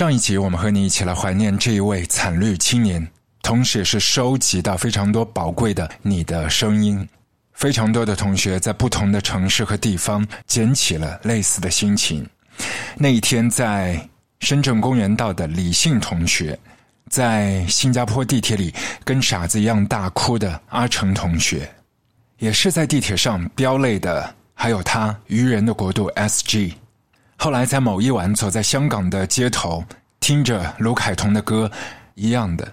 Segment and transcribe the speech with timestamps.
[0.00, 3.06] 上一集我们和你一起来怀念这一位惨绿青年，
[3.42, 7.06] 同时也是收集到非常多宝贵的你的声音。
[7.52, 12.26] 非常多的同学在不同的城市和地方捡起了类似的心情。
[12.96, 14.08] 那一天，在
[14.38, 16.58] 深圳公园道的李信同学，
[17.10, 18.74] 在新加坡地铁里
[19.04, 21.70] 跟傻子一样大哭的阿成同学，
[22.38, 26.72] 也是在地铁上飙泪的，还有他愚人的国度 S.G。
[27.42, 29.82] 后来在某一晚，走在香港的街头，
[30.20, 31.72] 听着卢凯彤的歌
[32.14, 32.70] 一样的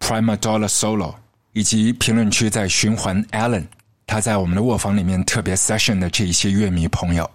[0.00, 1.14] Prima Dollar Solo，
[1.52, 3.66] 以及评论区在循环 Allen。
[4.06, 7.30] 他在我们的卧房里面特别 session 的这一些乐迷朋友，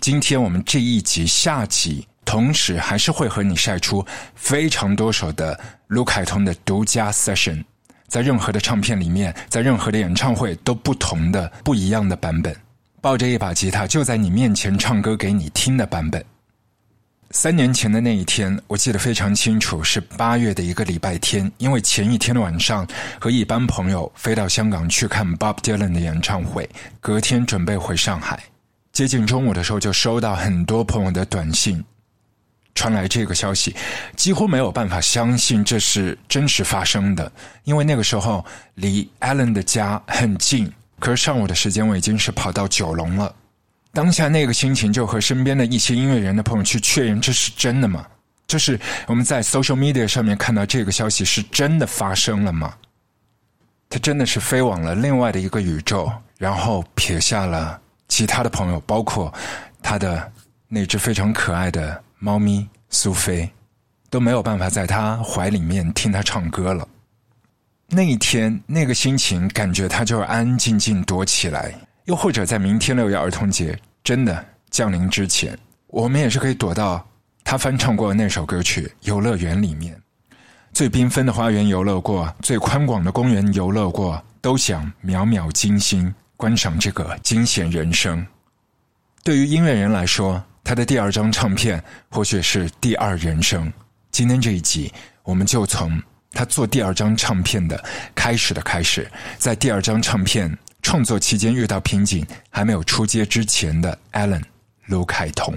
[0.00, 4.02] 今天我们这一集下集，同时还是会和你晒出
[4.34, 7.62] 非常多首的卢凯彤的独家 session，
[8.08, 12.56] 在任何的唱片里面，在任何的演唱会都不同的不一样的版本，
[13.04, 16.24] 抱着一把吉他就在你面前唱歌给你听的版本。
[17.32, 21.52] 三年前的那一天，我记得非常清楚，是八月的一个礼拜天。
[21.58, 22.88] 因为前一天的晚上
[23.20, 26.66] 和一班朋友飞到香港去看 Bob Dylan 的演唱会，
[26.98, 28.42] 隔天准备回上海。
[28.90, 31.84] 接近中午的时候，就收到很多朋友的短信，
[32.74, 33.76] 传来这个消息，
[34.16, 37.30] 几乎没有办法相信这是真实发生的。
[37.64, 38.42] 因为那个时候
[38.76, 40.72] 离 Allen 的家很近，
[41.04, 43.30] 可是上午的时间我已经是跑到九龙了。
[43.92, 48.06] 当下那个心情，就和身边的一些音乐人的朋友去确认这是真的吗？
[48.46, 52.74] 就是我们在 social media 上面看到这个消息是真的发生了吗？
[53.90, 59.30] 他真的是飞往了另外的一个宇宙，然后撇下了其他的朋友，包括
[59.82, 60.32] 他的
[60.68, 63.46] 那只非常可爱的猫咪苏菲，
[64.08, 66.88] 都没有办法在他怀里面听他唱歌了。
[67.88, 71.74] 那一天，那个心情，感觉他就安安静静躲起来。
[72.06, 77.06] 又或者在明天六一儿童节真的降临之前，我们也是可以躲到
[77.42, 79.98] 他翻唱过的那首歌曲《游乐园》里面，
[80.72, 88.26] 最缤纷的花园游乐过，最宽广的公园游乐过，都想秒秒精心观赏这个惊险人生。
[89.22, 93.72] 对于音乐人来说，他的第二张唱片或许是第二人生。
[94.10, 96.02] 今天这一集，我们就从
[96.34, 97.82] 他做第二张唱片的
[98.14, 100.54] 开始的开始，在第二张唱片。
[100.82, 104.42] 创作期间遇到瓶颈，还没有出街之前的 Allen
[104.84, 105.56] 卢凯彤。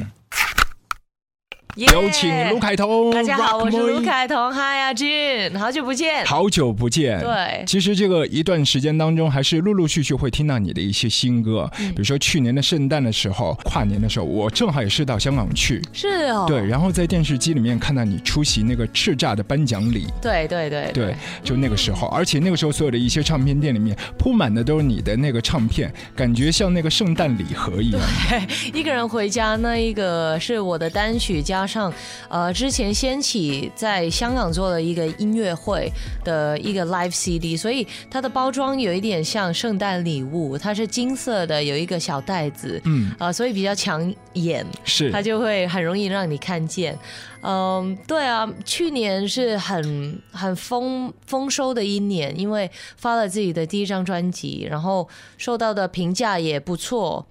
[1.77, 3.11] 有请卢凯彤。
[3.11, 4.51] 大家好，我是卢凯彤。
[4.51, 6.25] 嗨，阿俊，好久不见。
[6.25, 7.19] 好久不见。
[7.19, 11.69] 对，其实这个一段时间当中，还是陆陆续续会听到你的一些新歌。
[11.77, 15.79] 比如说去年的圣诞的时候，跨年的时候，我正好也是到香港去。
[15.93, 16.45] 是哦。
[16.47, 20.07] 对，然后在电视机里面看到你出席那个叱咤的颁奖礼。
[20.19, 20.91] 对对对。
[20.91, 28.01] 对，就那个时候，而且那个时候所有的一些唱片店里面铺满的都是你的那个唱片，感觉像那个圣诞礼盒一样。
[28.27, 31.66] 对，一个人回家，那一个是我的单曲加。
[31.67, 31.93] 上，
[32.29, 35.91] 呃，之前掀起在香港做了一个音乐会
[36.23, 46.97] 的一个 live CD，所以它的包装有一点像圣诞礼物，它是金色的，有一个小袋子，嗯，啊，所以比较抢眼，是它就会很容易让你看见。
[47.41, 55.07] 嗯，对啊，去年是很很丰丰收的一年，因为发了自己的第一张专辑，然后
[55.37, 57.25] 受到的评价也不错，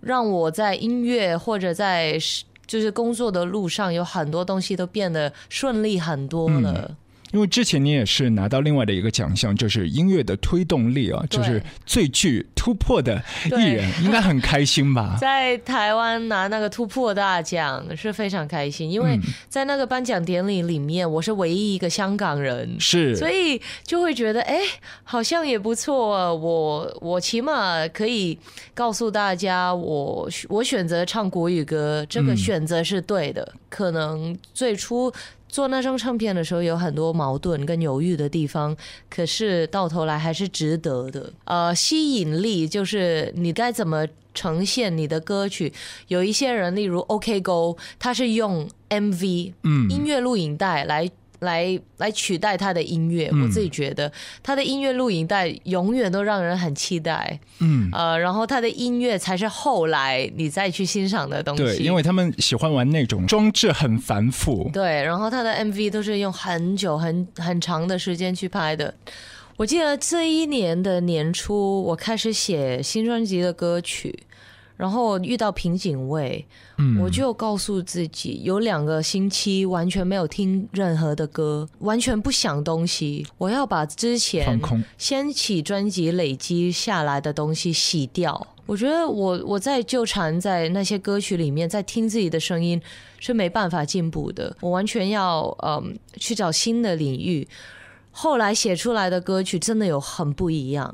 [0.00, 2.18] 让我在音乐或者在。
[2.66, 6.96] 就是工作的路上有很多东西都变得顺利很多了。
[7.32, 15.16] 因为之前你也是拿到另外的一个奖项，就是音乐的推动力啊，就是最具突破的艺人，应该很开心吧？
[15.20, 24.60] 在台湾拿那个突破大奖是非常开心，因为在那个颁奖典礼里面，我是唯一一个香港人，是，所以就会觉得哎，
[25.02, 26.34] 好像也不错。
[26.36, 28.38] 我我起码可以
[28.74, 33.52] 告诉大家，我我选择唱国语歌，这个选择是对的。
[33.68, 35.12] 可能最初。
[35.52, 38.74] 做那张唱片的时候有很多矛盾跟犹豫的地方，
[39.10, 41.30] 可是到头来还是值得的。
[41.44, 45.70] 呃，吸引力就是你该怎么呈现你的歌曲。
[46.08, 51.10] 有一些人，例如 OK Go，他是用 MV，嗯，音乐录影带来。
[51.42, 54.10] 来来取代他的音乐，我自己觉得
[54.42, 57.38] 他的音乐录影带永远都让人很期待。
[57.60, 61.62] 嗯，呃，然后他的音乐才是后来你再去欣赏的东西。
[61.62, 64.70] 对，因为他们喜欢玩那种装置很繁复。
[64.72, 68.92] 对，然后他的 MV 都是用很久、很很长的时间去拍的。
[69.56, 74.18] 我记得这一年的年初，我开始写新专辑的歌曲。
[74.82, 76.44] 然后遇到瓶颈位，
[76.76, 83.24] 嗯，我就告诉自己，有两个星期完全没有听任何的歌，完全不想东西。
[83.38, 88.44] 我要把之前空，掀起专辑累积下来的东西洗掉。
[88.66, 92.82] 我觉得我我在纠缠在那些歌曲里面，在听自己的声音
[93.20, 94.56] 是没办法进步的。
[94.60, 97.46] 我完全要嗯去找新的领域。
[98.10, 100.92] 后来写出来的歌曲真的有很不一样。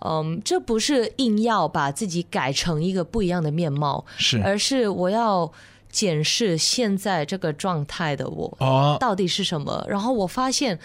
[0.00, 5.50] 嗯，这不是硬要把自己改成一个不一样的面貌，是而是我要
[5.90, 8.56] 检视现在这个状态的我。
[8.60, 9.84] 哦，到底是什么？
[9.88, 10.78] 然后我发现，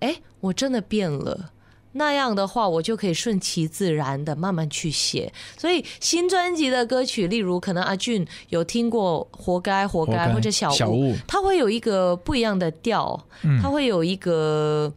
[0.00, 1.50] 哎，我真的变了。
[1.92, 5.32] 那样的话，我就可以顺其自然的慢慢去写。
[5.56, 14.92] 所以新专辑的歌曲，例如可能阿俊有听过《活该活该》或者小小雾雾，它会有一个不一样的调，嗯它会有一个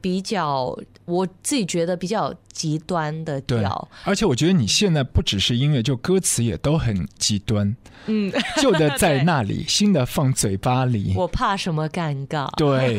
[0.00, 3.88] 比较我自己觉得比较极端的对调。
[4.04, 7.74] 而且我觉得你现在不只是音乐，就歌词也都很极端，
[8.06, 8.30] 嗯，
[8.60, 12.48] 旧的在 那里，新的放嘴巴里，我怕什么尴尬？
[12.56, 12.98] 对，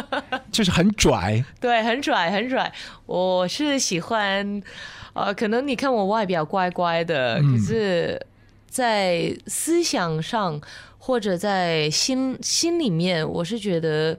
[0.52, 2.72] 就是很拽，对，很拽，很拽。
[3.06, 4.62] 我是喜欢，
[5.14, 8.26] 呃，可能你看我外表乖乖的，嗯可是，
[8.68, 10.60] 在思想上
[10.98, 14.18] 或者在心心里面，我是觉得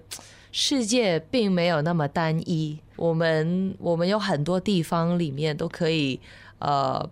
[0.59, 2.80] 世界并没有那么单一。
[2.95, 6.19] 我们我们有很多地方里面都可以，
[6.57, 7.07] 呃。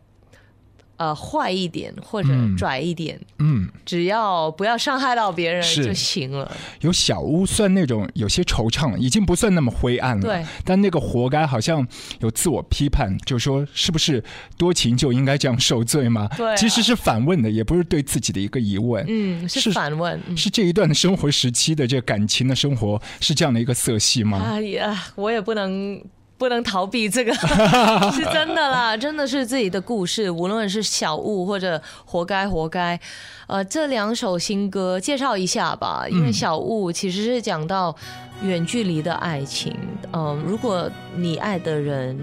[0.98, 6.50] 呃，坏一点或者嗯拽一点，嗯，只要不要伤害到别人就行了。
[6.82, 10.22] 有小屋算那种有些惆怅，已经不算那么灰暗了。
[10.22, 11.86] 对，但那个活该好像
[12.20, 14.24] 有自我批判，就说是不是
[14.58, 16.30] 多情就应该这样受罪吗？
[16.38, 19.06] 对啊其实是反问的，也不是对自己的一个疑问。
[19.08, 20.20] 嗯，是是反问。
[20.28, 24.42] 嗯是这一段的生活时期的这感情的生活是这样的一个色系吗？
[24.46, 26.02] 哎呀，我也不能
[26.38, 27.34] 不能逃避这个，
[28.12, 33.00] 是真的啦，真的是自己的故事，无论是小物或者活该活该。
[33.48, 37.96] 呃，这两首新歌介绍一下吧，因为嗯小物其实是讲到
[38.42, 39.76] 远距离的爱情。
[40.14, 42.20] 嗯、如果你爱的人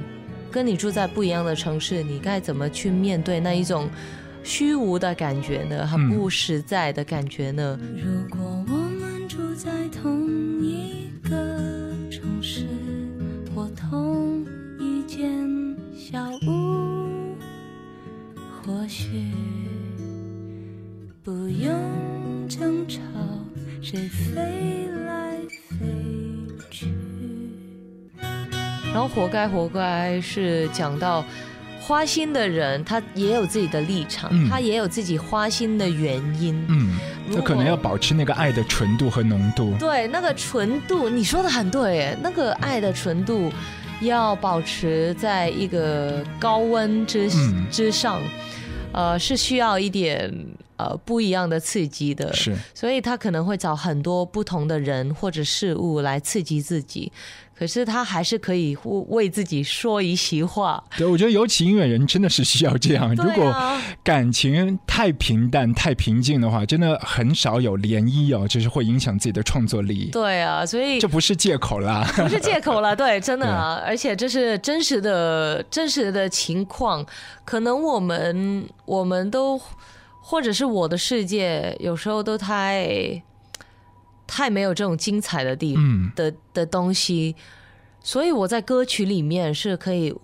[0.51, 3.89] 跟你住在不一样的城市，你该怎么去面对那一种
[4.43, 5.87] 虚无的感觉呢？
[5.87, 7.79] 很不实在的感觉呢？
[7.97, 10.29] 如果我们住在同
[10.61, 11.72] 一个
[16.13, 17.35] 小屋，
[18.61, 19.09] 或许
[21.25, 21.73] 不用
[22.47, 23.01] 争吵，
[23.81, 25.39] 谁飞来
[25.71, 25.87] 飞
[26.71, 26.89] 去。
[28.93, 31.25] 然后活该活该是讲到
[31.81, 36.63] 花心的人，他也有自己的立场，嗯他也有自己花心的原因。
[36.69, 36.99] 嗯，
[37.35, 39.75] 他可能要保持那个爱的纯度和浓度。
[39.79, 43.51] 对那个纯度，你说的很对，耶，那个爱的纯度
[44.05, 47.67] 要保持在一个高温之、嗯。
[47.71, 48.21] 之上，
[48.93, 50.31] 呃，是需要一点
[50.77, 52.33] 呃不一样的刺激的。
[52.33, 57.11] 是，所以他可能会找很多不同的人或者事物来刺激自己，
[57.63, 58.77] 可是他还是可以
[59.11, 60.83] 为自己说一席话。
[60.99, 63.15] 对，我觉得尤其音乐人真的是需要这样。
[63.15, 70.11] 对如果啊感情太平淡、太平静的话，真的很少有涟漪哦，就是会影响自己的创作力。
[70.11, 72.05] 对啊，所以这不是借口啦。
[72.17, 77.07] 不是借口了， 对，真的啊，而且这是真实的、真实的情况。
[77.45, 79.57] 可能我们我们都，
[80.21, 83.23] 或者是我的世界，有时候都太
[84.35, 87.37] 太没有这种精彩的地嗯，的的东西，
[88.01, 90.15] 所以我在歌曲里面是可以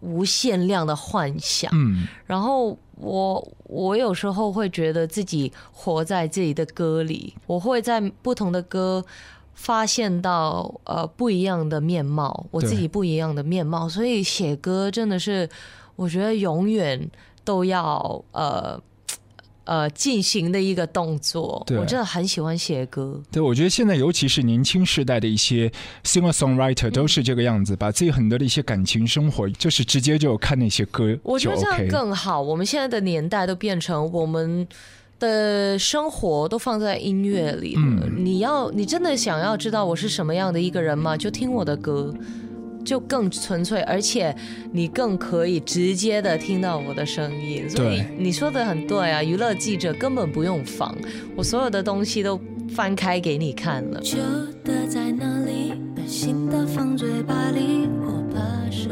[0.00, 1.70] 无限量的幻想。
[1.74, 9.04] 嗯，然后我我有时候会觉得自己活在自己的歌里，我会在不同的歌
[9.52, 15.46] 发现到呃不一样的面貌，我自己不一样的面貌，所以写歌真的是
[15.96, 17.10] 我觉得永远
[17.44, 18.80] 都要呃。
[19.64, 23.20] 呃，进行的一个动作，对我真的很喜欢写歌。
[23.30, 25.72] 对，我觉得现在尤其是年轻时代的一些
[26.04, 31.88] singer songwriter 都是这个样子，把自己很多的一些感情生活，就是直接就看那些歌就我觉得这样。
[31.88, 32.40] 更好。
[32.40, 34.66] 我们现在的年代都变成我们
[35.18, 37.82] 的生活都放在音乐里了。
[37.82, 41.16] 嗯你要你真的想要知道我是什么样的一个人吗？
[41.16, 42.12] 就听我的歌。
[42.84, 44.34] 就更纯粹，而且
[44.72, 49.22] 你更可以直接的听到我的声音，所以你说的很对啊！
[49.22, 50.94] 娱乐记者根本不用防，
[51.34, 54.00] 我所有的东西都翻开给你看了。
[54.02, 54.18] 旧
[54.62, 58.88] 的在那里，而新的放嘴巴里，我怕什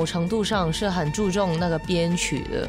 [0.00, 2.66] 某程度上是很注重那个编曲的。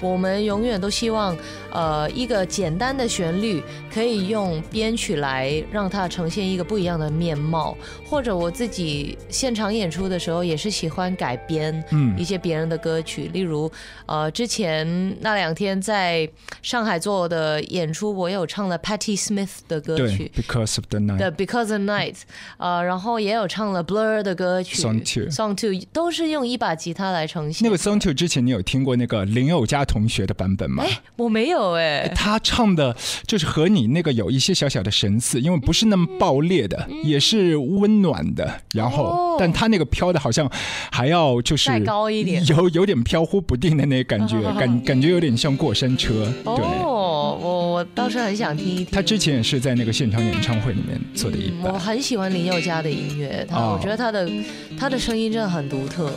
[0.00, 1.36] 我们永远都希望，
[1.72, 7.78] 呃，一个简单的旋律可以用编曲来让它呈现一个不一样的面貌。
[8.04, 13.70] 或者我自己现场演出的时候，也是喜欢改编嗯一些别人的歌曲，例如，
[14.06, 16.28] 呃，之前那两天在
[16.62, 20.32] 上海做的演出，我有唱了 Patti Smith 的歌曲。
[20.34, 22.16] ，Because of the Night，的 Because the Night，
[22.58, 27.68] 呃，然后也有唱了 Blur 的歌曲 Song Two Song Two 都是用一把吉他来呈现。
[27.68, 30.82] 那个 Song Two 之前你有听过那个林宥嘉同学的版本吗？
[30.86, 38.60] 哎我没有哎、他唱的就是和你那个有一些小小的神似，因为不是那么爆裂的，也是温暖的。
[38.72, 40.50] 然后，但他那个飘的好像
[40.90, 46.32] 还要就是再高一点有有点飘忽不定的那个感觉， 感感觉有点像过山车。
[46.44, 48.86] 对，哦，我我倒是很想听一听。
[48.90, 51.78] 他之前也是在那个现场演唱会里面做的一嗯我。
[51.78, 54.30] 很喜欢林宥嘉的音乐，他、哦我觉得他的
[54.78, 56.10] 他的声音真的很独特，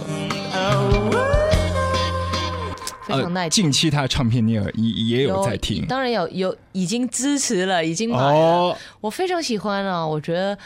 [3.07, 5.85] 非常耐近期他的唱片你也也也有在听。
[5.85, 8.23] 当然有有已经支持了，已经买了。
[8.23, 10.57] 哦，我非常喜欢啊，我觉得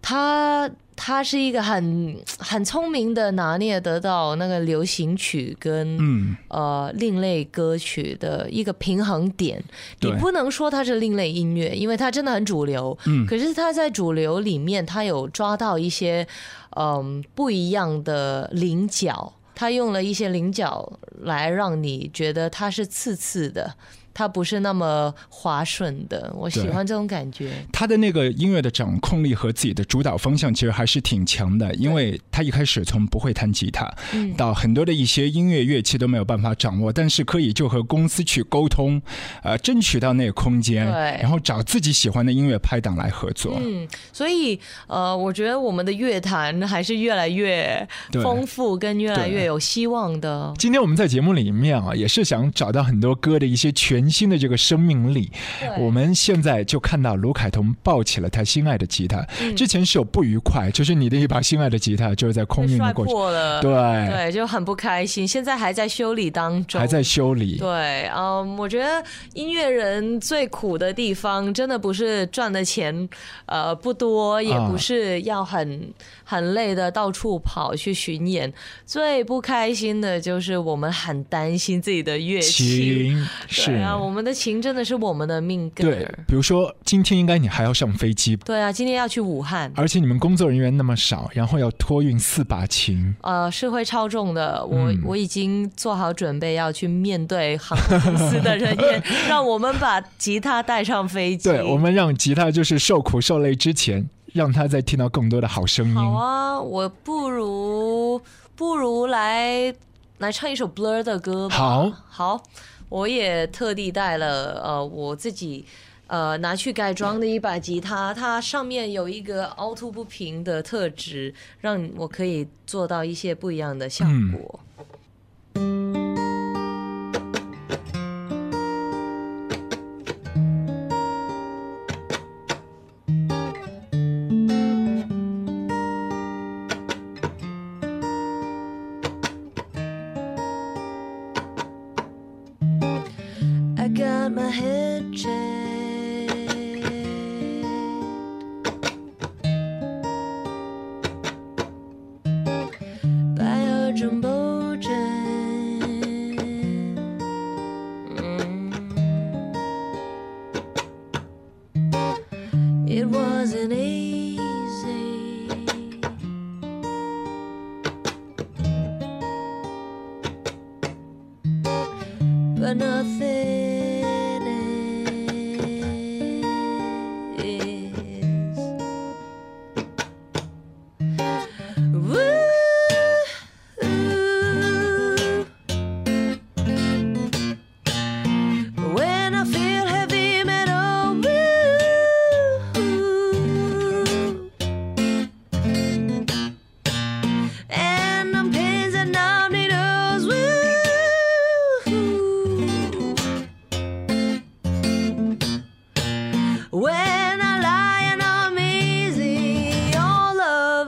[0.00, 9.62] 他他是一个很很聪明的拿捏得到那个流行曲跟、嗯，呃另类歌曲的一个平衡点。
[10.00, 12.96] 你不能说它是另类音乐，因为它真的很主流。
[13.04, 16.26] 嗯可是它在主流里面，它有抓到一些
[16.70, 19.32] 嗯不一样的棱角。
[19.58, 23.74] 他用了一些棱角来让你觉得它是刺刺的，
[24.16, 26.32] 它不是那么滑顺的。
[26.34, 27.52] 我喜欢这种感觉。
[27.70, 39.02] 他的那个音乐的掌控力和自己的主导方向其实还是挺强的，因为他一开始从不会弹吉他，嗯到很多的一些音乐乐器都没有办法掌握，但是可以就和公司去沟通，
[39.42, 43.60] 呃，争取到那个空间，对然后找自己喜欢的音乐拍档来合作。
[43.60, 47.86] 嗯，所以呃，我觉得我们的乐坛还是越来越
[48.22, 50.54] 丰富，跟越来越有希望的。
[50.56, 55.30] 今天我们在节目里面啊，也是想找到很多歌的一些全新的这个生命力。
[55.78, 59.56] 我们现在就看到卢凯彤抱起了他心爱的吉他，嗯。
[59.56, 63.72] 之前是有不愉快，就是你的一把心爱的吉他就是在空运的过程，对，
[64.14, 67.56] 对，就很不开心，现在还在修理当中，还在修理。
[67.56, 73.08] 对，嗯，我觉得音乐人最苦的地方，真的不是赚的钱，
[73.46, 74.66] 呃，不多，也啊。
[74.66, 75.94] 不是要很
[76.24, 78.52] 很累的到处跑去巡演，
[78.84, 82.64] 最不开心的就是我们很担心自己的乐器。
[82.64, 83.70] 琴是。
[83.70, 94.64] 对啊，我们的琴真的是我们的命根对。，比如说今天应该你还要上飞机，对啊，今天要去武汉，而且你们工作人员那么少，然后要托运四把琴，呃，是会超重的。
[94.64, 101.48] 我、嗯 我已经做好准备要去面对航空公司的人员，让我们把吉他带上飞机。
[101.50, 105.94] 对我们让吉他就是受苦受累之前，让他再听到更多的好声音。
[105.94, 108.20] 好啊，我不如
[108.54, 109.74] 不如来
[110.18, 111.56] 来唱一首 Blur 的歌吧。
[111.56, 112.42] 好，好，
[112.88, 115.64] 我也特地带了呃我自己。
[116.08, 124.60] 呃，拿去改装的一把吉他，它上面有一个凹凸不平的特质，让我可以做到一些不一样的效嗯果。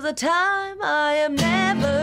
[0.09, 1.98] The time, I am never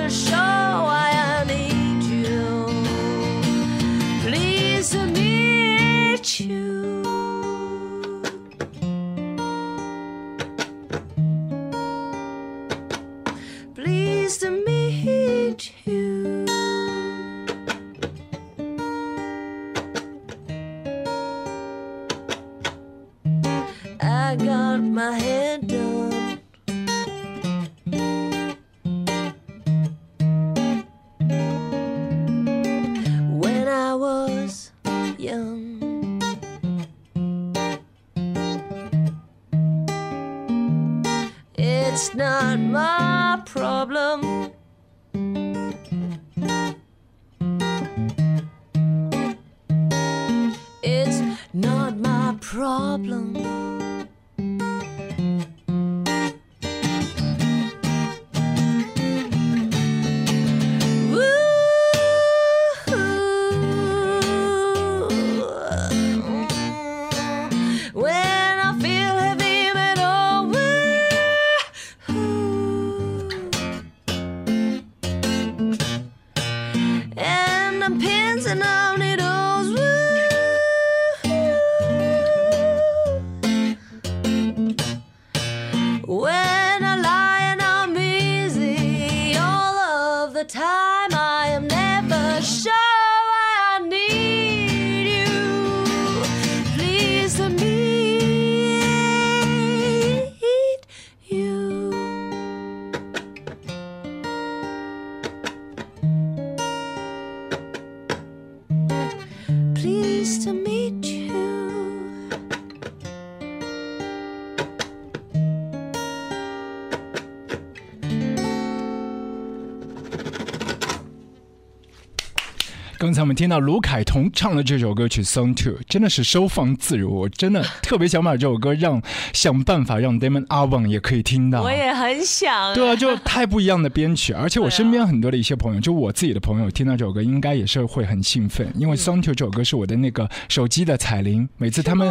[123.25, 127.11] 我们听到卢凯彤唱了这首歌曲《Song Two》，真的是收放自如。
[127.11, 129.01] 我真的特别想把这首歌让
[129.33, 131.63] 想办法让 Damon Albarn 也可以听到。
[131.63, 132.75] 我也很想。
[132.75, 142.07] 对啊，就太不一样的编曲，而且我身边很多的一些朋友，就我自己的朋友，听到这首歌应该也是会很兴奋，因为《Song Two》这首歌是我的那个手机的彩铃，每次他们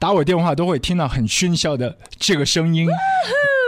[0.00, 2.88] 打我电话都会听到很喧嚣的这个声音，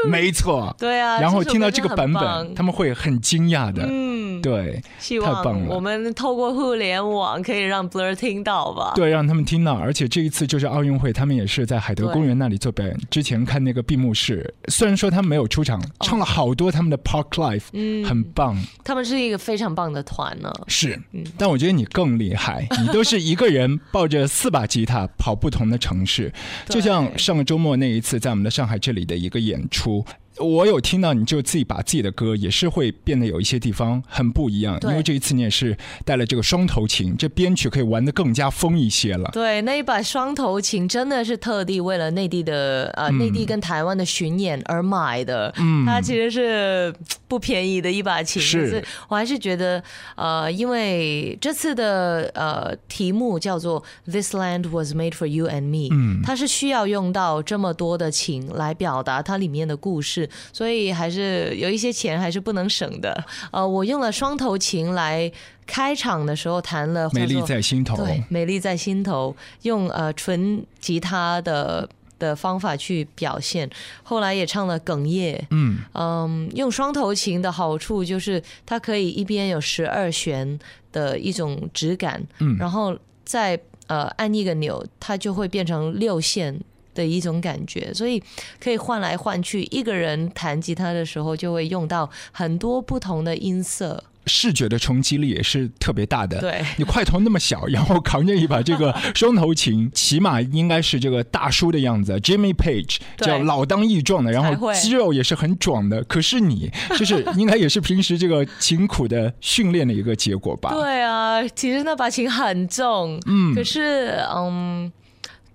[0.08, 8.92] 没错，对啊，然后听到这个版本，他们会很惊讶的，嗯，对希太棒了望我们透过互联网可以让 Blur 听到吧。
[8.94, 12.96] 对，让他们听到，而且这一次就是奥运会，他们也是在海德公园那里做表演。
[13.10, 18.56] 之前看那个闭幕式，虽然说他们没有出场，唱了好多他们的 Park Life，嗯，很棒。
[18.84, 20.52] 他们是一个非常棒的团呢。
[20.68, 26.32] 是嗯，但我觉得你更厉害，你都是一个人抱着四把吉他跑不同的城市，
[26.68, 29.87] 就像上个周末那一次在我们的上海这里的一个演出。
[29.88, 30.06] cool.
[30.40, 39.30] 我有听到，你就自己把自己的歌也是会变得有一些地方很不一样，因为这一次你也是带了这个双头琴，这编曲可以玩的更加疯一些了。
[39.32, 43.18] 对，那一把双头琴真的是特地为了内地的呃嗯。
[43.18, 45.52] 内地跟台湾的巡演而买的。
[45.58, 45.84] 嗯。
[45.84, 46.94] 它其实是
[47.26, 48.84] 不便宜的一把琴，是是。
[49.08, 49.82] 我还是觉得
[50.14, 56.22] 呃，因为这次的呃题目叫做 "This Land Was Made for You and Me"，嗯。
[56.22, 63.24] 它是需要用到这么多的琴来表达它里面的故事，所以还是有一些钱还是不能省的。
[63.50, 65.30] 呃，我用了双头琴来
[65.66, 67.96] 开场的时候弹了美丽在心头。
[67.96, 71.88] 对，美丽在心头，用呃纯吉他的
[72.18, 73.68] 的方法去表现。
[74.02, 80.58] 后来也唱了哽咽，嗯，嗯，用双头琴的好处就是它可以一边有十二弦
[80.90, 86.58] 的一种质感，嗯然后再呃按一个钮，它就会变成六线。
[86.98, 88.20] 的一种感觉，所以
[88.60, 89.62] 可以换来换去。
[89.70, 94.02] 一个人弹吉他的时候，就会用到很多不同的音色。
[94.30, 96.38] 视觉的冲击力也是特别大的。
[96.38, 106.04] 对，你块头那么小，然后扛着一把这个 双头琴，起码应该是这个大叔的样子，Jimmy Page 叫老当益壮的，然后肌肉也是很壮的。
[106.04, 110.74] 可是你就是应该也是平时这个勤苦的训练的一个结果吧？
[110.74, 114.92] 对啊，其实那把琴很重，嗯可是嗯，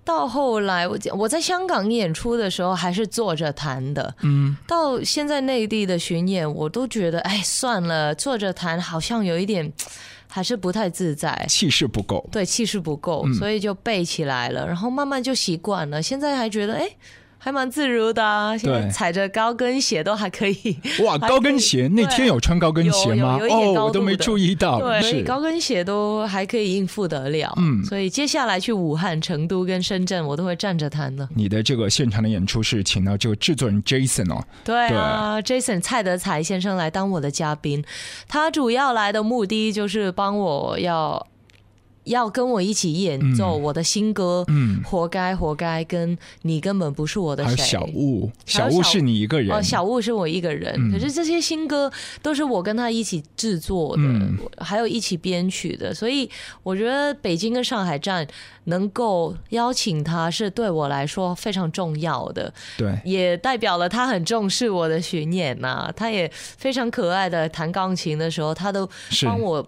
[0.05, 9.71] 到后来我我在香港演出的时候还是坐着弹的，嗯，到现在内地的巡演，我都觉得哎算了，坐着弹好像有一点
[10.27, 11.45] 还是不太自在。
[11.47, 12.27] 气势不够。
[12.31, 16.01] 对，气势不够，嗯所以就背起来了，然后慢慢就习惯了。
[16.01, 16.89] 现在还觉得哎，
[17.43, 18.57] 还蛮自如的、啊。
[18.57, 20.77] 现在踩着高跟鞋都还可以。
[21.03, 23.37] 哇， 高跟鞋那天有穿高跟鞋吗？
[23.49, 24.79] 哦，我都没注意到。
[24.79, 27.53] 对，所以高跟鞋都还可以应付得了。
[27.57, 31.27] 嗯所以接下来去武汉、成都跟深圳，我都会站着弹的。
[31.35, 37.83] 你的这个现场的演出是请到这个制作人 Jason 哦，对啊，Jason 蔡德才先生来当我的嘉宾，
[38.27, 41.27] 他主要来的目的就是帮我要
[42.05, 47.55] 要跟我一起演奏我的新歌，嗯活该活该，跟你根本不是我的谁。
[47.55, 50.91] 还有小雾，小小雾是你一个人，哦，小雾是我一个人，嗯。
[50.91, 54.37] 可是这些新歌都是我跟他一起制作的，嗯。
[54.57, 56.29] 还有一起编曲的，所以
[56.63, 58.25] 我觉得北京跟上海站
[58.65, 68.89] 能够邀请他是对我来说非常重要的，对，也代表了他很重视我的巡演呐、他也非常可爱的弹钢琴的时候，他都
[69.23, 69.65] 帮我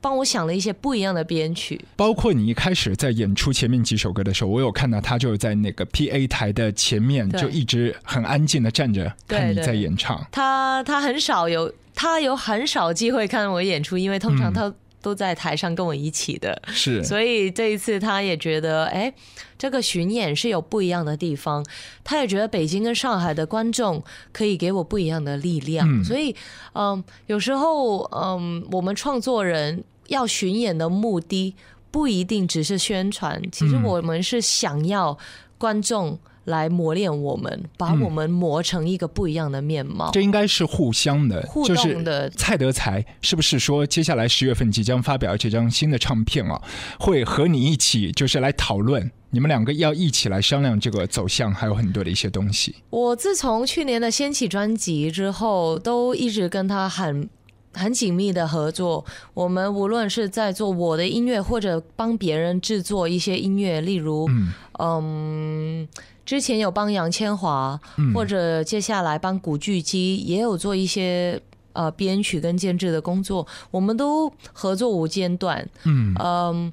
[0.00, 1.80] 帮我想了一些不一样的编曲。
[1.96, 10.26] 包括你一开始在演出前面几首歌的时候，我有看到他就是在那个 P A 台的前面，就一直很安静的站着看你在演唱。
[10.30, 16.60] 他他很少有他有很少机会看我演出，因为通常嗯他都在台上跟我一起的。
[16.68, 19.12] 是，所以这一次他也觉得，哎，
[19.58, 21.62] 这个巡演是有不一样的地方。
[22.02, 25.86] 他也觉得北京跟上海的观众可以给我不一样的力量。
[25.86, 26.34] 嗯所以，
[26.72, 31.54] 嗯，有时候，嗯，我们创作人要巡演的目的
[31.90, 35.16] 不一定只是宣传，其实嗯我们是想要
[35.64, 36.18] 观众。
[36.44, 40.10] 来磨练我们，把嗯我们磨成一个不一样的面貌。
[40.12, 46.60] 这应该是互相的，互就是动的蔡德才是不是说接下来十月份即将发表这张新的唱片啊，
[47.00, 52.74] 会和你一起就是来讨论，你们两个要一起来商量这个走向，还有很多的一些东西。
[52.90, 57.26] 我自从去年的掀起专辑之后，都一直跟他很
[57.74, 59.04] 很紧密的合作。
[59.34, 65.88] 我们无论是在做我的音乐，或者帮别人制作一些音乐，例如，嗯嗯，
[66.24, 71.40] 之前有帮杨千嬅，嗯或者接下来帮古巨基，也有做一些
[71.72, 75.68] 呃编曲跟监制的工作，我们都合作无间断。
[75.84, 76.72] 嗯嗯，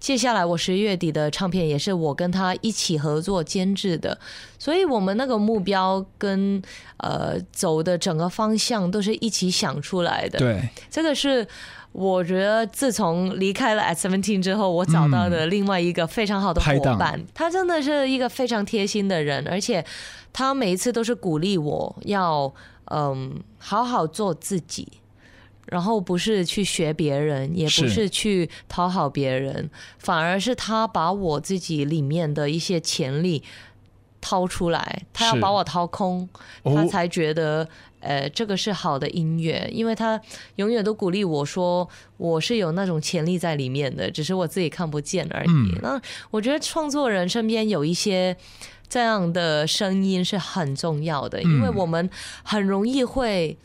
[0.00, 4.18] 接下来我十月底的唱片也是我跟他一起合作监制的，
[4.58, 6.60] 所以我们那个目标跟
[6.96, 11.46] 呃走的整个方向都是一起想出来的。，对，这个是
[11.92, 17.22] 我觉得自从离开了 At Seventeen 之后，我找到的另外一个非常好的伙伴。
[17.34, 19.84] 他真的是一个非常贴心的人，而且
[20.32, 22.50] 他每一次都是鼓励我要
[22.86, 24.88] 嗯好好做自己。
[25.70, 33.42] 然后不是去学别人，也不是是去讨好别人，反而是他把我自己里面的一些潜力
[34.20, 36.28] 掏出来，他要把我掏空，
[36.64, 37.66] 哦他才觉得，
[38.00, 40.20] 呃，这个是好的音乐，因为他
[40.56, 45.48] 永远都鼓励我说，我是有那种潜力在里面的，只是我自己看不见而已。
[45.48, 46.00] 嗯那
[46.32, 48.36] 我觉得创作人身边有一些
[48.88, 52.10] 这样的声音是很重要的，因为嗯我们
[52.42, 53.56] 很容易会。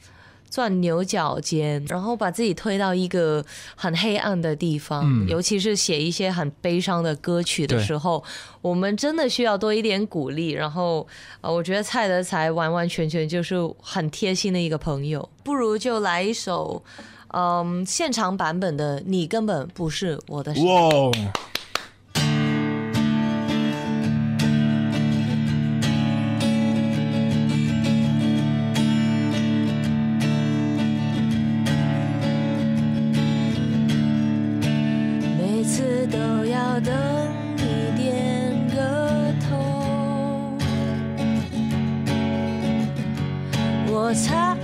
[0.56, 3.44] 钻牛角尖，然后把自己推到一个
[3.76, 8.24] 很黑暗的地方，嗯尤其是写一些很悲伤的歌曲的时候，
[8.62, 10.52] 我们真的需要多一点鼓励。
[10.52, 11.06] 然后，
[11.42, 15.28] 呃，我觉得蔡德才完完全全就是很贴心的一个朋友。
[15.44, 16.82] 不如就来一首，
[17.34, 20.56] 嗯，现场版本的《你根本不是我的》。
[20.66, 21.12] 哇
[36.08, 36.94] 都要等
[37.58, 40.58] 你点个头，
[43.88, 44.55] 我才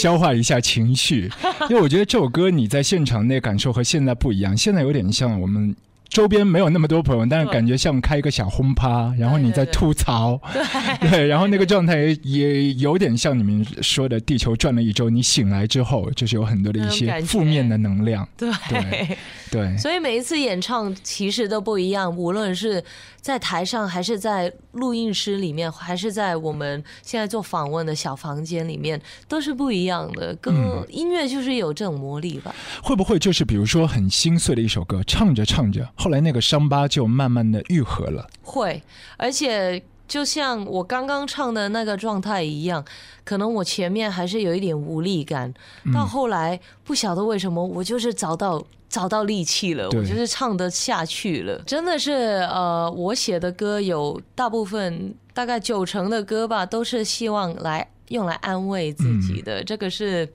[0.00, 1.30] 消化一下情绪，
[1.68, 5.76] 因为我觉得这首歌你在现场那感受和现在不一样，现在有点像我们。
[6.10, 10.38] 周边没有那么多朋友，但是感觉像开一个小轰趴，然后你在吐槽，
[11.00, 18.50] 对，然后那个状态也也有点像你们说的，地球转了一周，你醒来之后就是有很多的一些负面的能量，对。
[18.68, 19.16] 对
[19.50, 22.82] 对， 所以每一次演唱其实都不一样，无论是
[23.20, 30.34] 在台上，还是在录音室里面，还是在我们现在做访问的小房间里面，都是不一样的。
[30.36, 30.86] 歌、嗯。
[30.88, 32.54] 音乐就是有这种魔力吧？
[32.82, 38.82] 会不会就是比如说很心碎的一首歌，唱着唱着，后来那个伤疤就慢慢的愈合了，会，
[39.16, 42.84] 而且就像我刚刚唱的那个状态一样，
[43.22, 45.52] 可能我前面还是有一点无力感，
[45.84, 48.64] 嗯到后来不晓得为什么，我就是找到。
[48.90, 51.56] 找到力气了，我就是唱得下去了。
[51.64, 52.10] 真的是，
[52.50, 60.28] 呃，我写的歌有大部分，大概九成的歌吧，都是希望来用来安慰自己的，这个是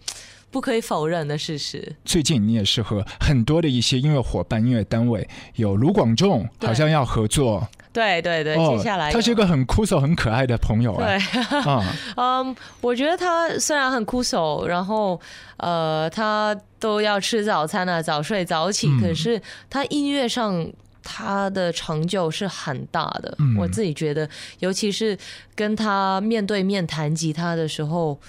[0.52, 1.96] 不可以否认的事实。
[2.06, 7.68] 最近你也是和很多的一些音乐伙伴、音乐单位，有卢广仲好像要合作。
[7.92, 11.18] 对对对，接下来哦他是一有个很酷手、很可爱的朋友对。
[12.18, 15.20] 嗯，我觉得他虽然很酷手，然后
[15.58, 19.00] 呃，他都要吃早餐啊，早睡早起，嗯。
[19.02, 20.68] 可是他音乐上。
[21.08, 23.56] 他的成就是很大的，嗯。
[23.60, 24.28] 我自己觉得，
[24.58, 25.16] 尤其是
[25.54, 28.20] 跟他面对面弹吉他的时候，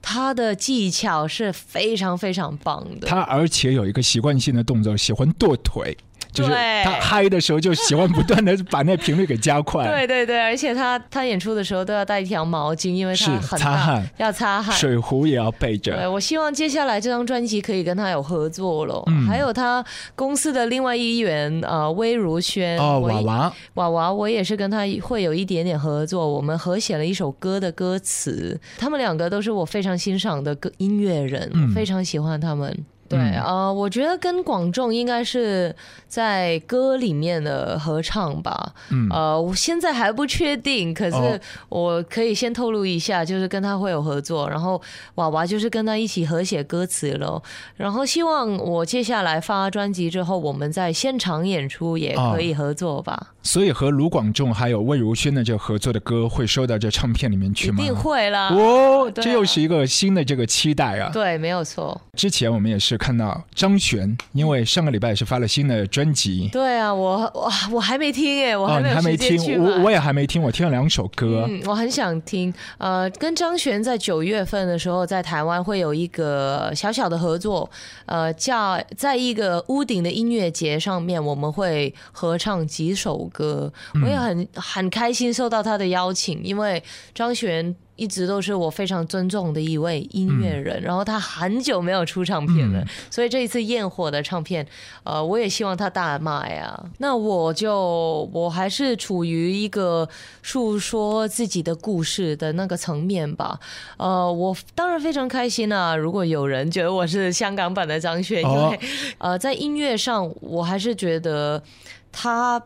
[0.00, 3.08] 他的技巧是非常非常棒的。
[3.08, 5.96] 他而且有一个习惯性的动作，喜欢跺腿。
[6.32, 6.50] 就是
[6.84, 14.76] 他嗨的时候，就喜欢不断的把那频率给加快， 对对对，而且他他演出的时候都要带一条毛巾，因为是他很大擦汗要擦汗。
[14.76, 16.10] 水壶也要备着对，着。
[16.10, 19.02] 我希望接下来这张专辑可以跟他有合作了。
[19.06, 28.58] 嗯还有他公司的另外一员呃魏如萱哦，娃娃，娃娃，我也是跟他会有一点点合作，我们合写了一首歌的歌词。
[28.78, 32.74] 他们两个都是我非常欣赏的歌音乐人，嗯非常喜欢他们。
[33.08, 35.74] 对嗯呃，我觉得跟广仲应该是
[36.06, 38.74] 在歌里面的合唱吧。
[38.90, 44.80] 嗯，呃，我现在还不确定，可哦是我可以先透露一下，就是跟他会有合作，然后
[45.14, 47.42] 娃娃就是跟他一起合写歌词喽，
[47.76, 57.82] 然后希望我接下来发专辑之后，我们在现场演出也可以合作吧，所以和卢广仲还有魏如萱的这个合作的歌会收到这唱片里面去吗？
[57.82, 58.48] 一定会啦。
[58.50, 61.10] 哦，啊这又是一个新的这个期待啊！
[61.12, 61.98] 对，没有错。
[62.14, 72.52] 之前我们也是看到张悬，因为上个礼拜也是发了新的专辑，对啊，我我我还没听耶，我哦，还没哦你还没听我我也还没听，我听了两首歌，嗯，我很想听。
[72.76, 77.70] 呃，跟张悬在九月份的时候，在台湾会有一个小小的合作，
[78.06, 83.72] 呃，叫在一个屋顶的音乐节上面，我们会合唱几首歌。
[84.02, 86.82] 我也很很开心受到他的邀请，因为
[87.14, 87.76] 张悬。
[87.98, 94.64] 一直都是我非常尊重的一位音乐人，然后他很久没有出唱片了，所以这一次焰火的唱片，
[95.02, 96.82] 呃，我也希望他大卖啊。
[96.98, 100.08] 那我就我还是处于一个
[100.44, 103.58] 诉说自己的故事的那个层面吧。
[103.96, 108.80] 呃，我当然非常开心啊，如果有人觉得我是香港版的张学，因哦为
[109.18, 111.60] 呃，在音乐上，我还是觉得
[112.12, 112.62] 他。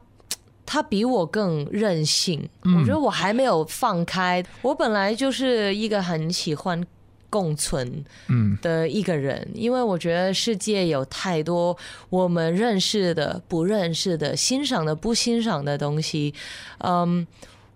[0.72, 4.42] 他比我更任性，我觉得我还没有放开。
[4.62, 6.82] 我本来就是一个很喜欢
[7.28, 11.76] 共存嗯的一个人，因为我觉得世界有太多
[12.08, 16.32] 我们认识的、不认识的、欣赏的、不欣赏的东西。
[16.78, 17.26] 嗯，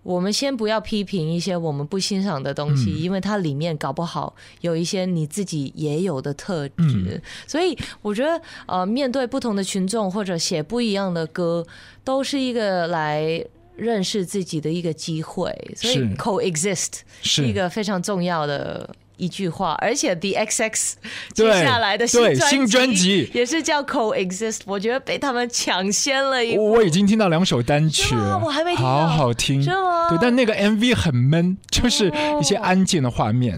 [0.07, 7.21] 我们先不要批评一些我们不欣赏的东西，因为它里面搞不好有一些你自己也有的特质。
[7.45, 11.65] 所以我觉得，呃，面对不同的群众或者写不一样的歌，
[12.05, 13.45] 都是一个来。
[13.77, 20.93] 认识自己的一个机会，所以 coexist 是一个非常重要的一句话，而且 The XX
[21.33, 23.29] 接下来的新新专辑。
[23.33, 26.57] 也是叫 coexist，我觉得被他们抢先了一。
[26.57, 30.09] 我我已经听到两首单曲我还没听好好听，是吗？
[30.09, 33.57] 对，但那个 MV 很闷，就是一些安静的画面。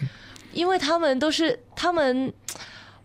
[0.52, 2.34] 因为他们都是他们，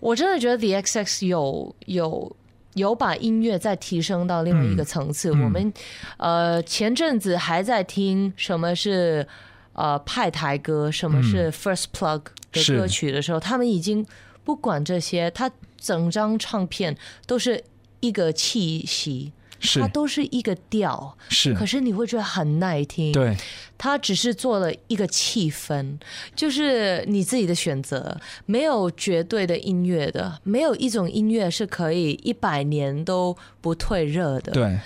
[0.00, 2.36] 我真的觉得 The XX 有有
[2.72, 5.30] 有把音乐再提升到另外一个层次。
[5.30, 5.72] 嗯我们
[6.16, 9.26] 呃前阵子还在听什么是
[9.74, 14.04] 呃派台歌，什么是 First Plug 的歌曲的时候，他们已经
[14.42, 17.62] 不管这些，他整张唱片都是
[18.00, 19.32] 一个气息。
[19.60, 23.10] 是它都是一个调，是可，是你会觉得很耐听。
[23.12, 23.34] 对，
[23.78, 25.96] 他只是做了一个气氛，
[26.36, 34.52] 就是你自己的选择，没有绝对的音乐的，没有一种音乐是可以一百年都不退热的。
[34.52, 34.78] 对，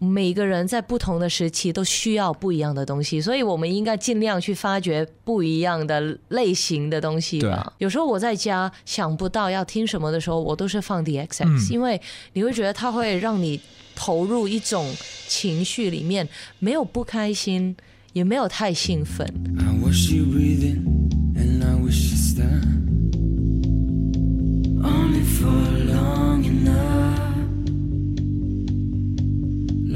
[0.00, 7.72] 每个人在不同的时期都需要不一样的东西，所以我们应该尽量去发掘不一样的类型的东西吧。
[7.78, 12.00] 有时候我在家想不到要听什么的时候，我都是放 The XX，、嗯因为
[12.34, 13.60] 你会觉得它会让你
[13.96, 14.94] 投入一种
[15.26, 16.28] 情绪里面，
[16.60, 17.76] 没有不开心，
[18.12, 19.26] 也没有太兴奋。
[19.58, 20.97] I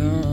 [0.03, 0.32] love.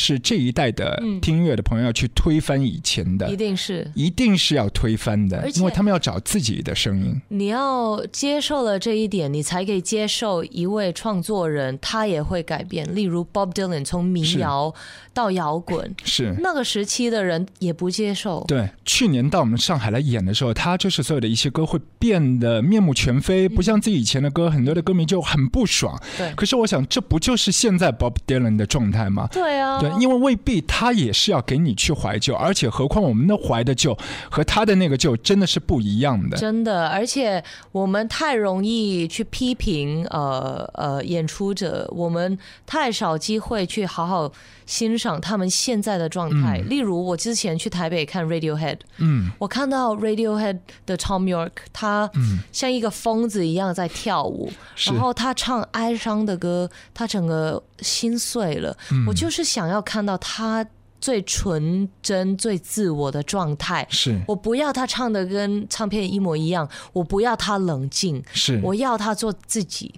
[0.00, 7.20] 是这一代的嗯听音乐的朋友要去推翻以前的一，定是一定是要推翻的因为他们要找自己的声音。
[7.28, 12.92] 你要接受了这一点，你才可以接受一位创作人他也会改变。
[12.94, 14.74] 例如 Bob Dylan 从民谣
[15.12, 16.34] 到摇滚，是。
[16.40, 18.42] 那个时期的人也不接受。
[18.48, 26.00] 对，去年到我们上海来演的时候，他就是所有的一些歌会变得面目全非，不像自己以前的歌，很多的歌迷就很不爽。
[26.16, 29.28] 对可是我想，这不就是现在 Bob Dylan 的状态吗？
[29.30, 33.96] 对啊，对，因为未必他也是要给你去怀旧，而且何况我们的怀的旧
[34.30, 36.36] 和他的那个旧真的是不一样的。
[36.36, 37.42] 真的，而且
[37.72, 44.32] 我们太容易去批评呃呃演出者，我们太少机会去好好
[44.66, 46.58] 欣赏他们现在的状态。
[46.58, 52.10] 例如，我之前去台北看 Radiohead，嗯，我看到 Radiohead 的 Tom York，他
[52.52, 58.76] 像一个疯子一样在跳舞，是然后他唱哀伤的歌，他整个心碎了。
[59.06, 60.66] 我就是想要看到他
[61.00, 63.86] 最纯真、最自我的状态。
[63.90, 69.94] 是我不要他唱的跟唱片一模一样，我不要他冷静，是，我要他做自己。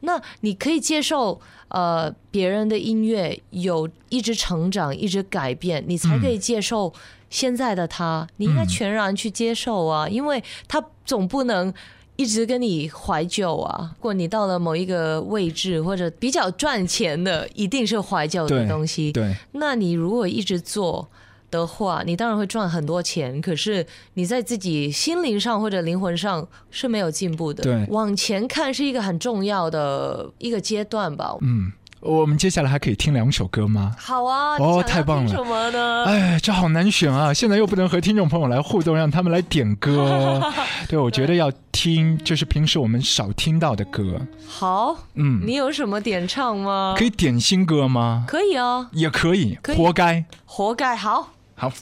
[0.00, 6.92] 那你可以接受呃别人的音乐有一直成长、一直改变，你才可以接受
[7.28, 8.26] 现在的他。
[8.36, 11.72] 你应该全然去接受啊，因为他总不能。
[12.16, 13.92] 一直跟你怀旧啊！
[13.96, 19.12] 如果你到了某一个位置或者比较赚钱的，一定是怀旧的东西。
[19.12, 21.06] 对，那你如果一直做
[21.50, 27.62] 的话，你当然会赚很多钱，可是你在自己心灵上或者灵魂上是没有进步的。
[27.62, 31.36] 对往前看是一个很重要的一个阶段吧。
[31.42, 31.70] 嗯，
[32.06, 33.94] 我们接下来还可以听两首歌吗？
[33.98, 36.04] 好啊，哦太棒了听什么呢？
[36.04, 37.34] 哎，这好难选啊！
[37.34, 40.40] 现在又不能和听众朋友来互动，让他们来点歌。
[40.88, 44.20] 对，我觉得要听就是平时我们少听到的歌。
[44.46, 46.94] 好，嗯，你有什么点唱吗？
[46.96, 48.24] 可以点新歌吗？
[48.28, 50.24] 可以啊，也可以，可以活该。
[50.44, 50.94] 活该。
[50.94, 51.72] 好，好，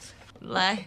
[0.41, 0.87] 来，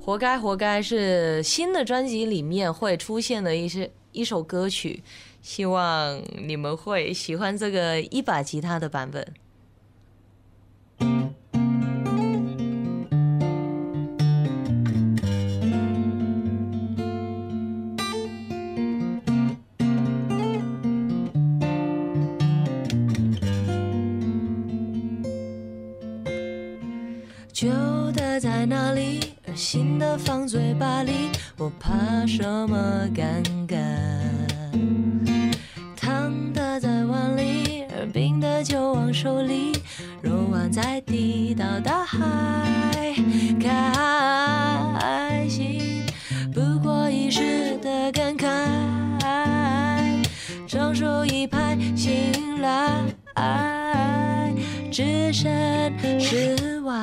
[0.00, 5.02] 活该，活该是新的专辑里面会出现的一些一首歌曲，
[5.42, 9.34] 希望你们会喜欢这个一把吉他的版本。
[27.52, 27.68] 旧
[28.12, 29.27] 的在哪里，
[29.58, 31.90] 心的放嘴巴里，我怕
[32.28, 33.76] 什么尴尬？
[35.96, 39.72] 烫的在碗里，而冰的就往手里，
[40.22, 43.16] 揉完再递到大海。
[43.60, 46.06] 开心
[46.54, 50.24] 不过一时的感慨，
[50.68, 53.02] 双手一拍醒来，
[54.92, 56.94] 置身事外。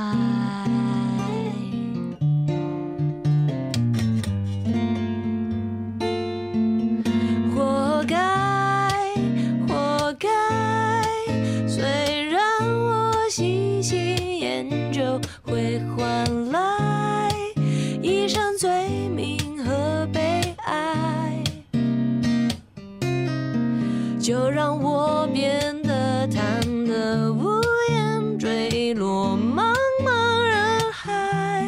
[24.25, 27.61] 就让我变得贪得无
[27.91, 29.71] 厌坠落茫
[30.03, 31.63] 茫人海，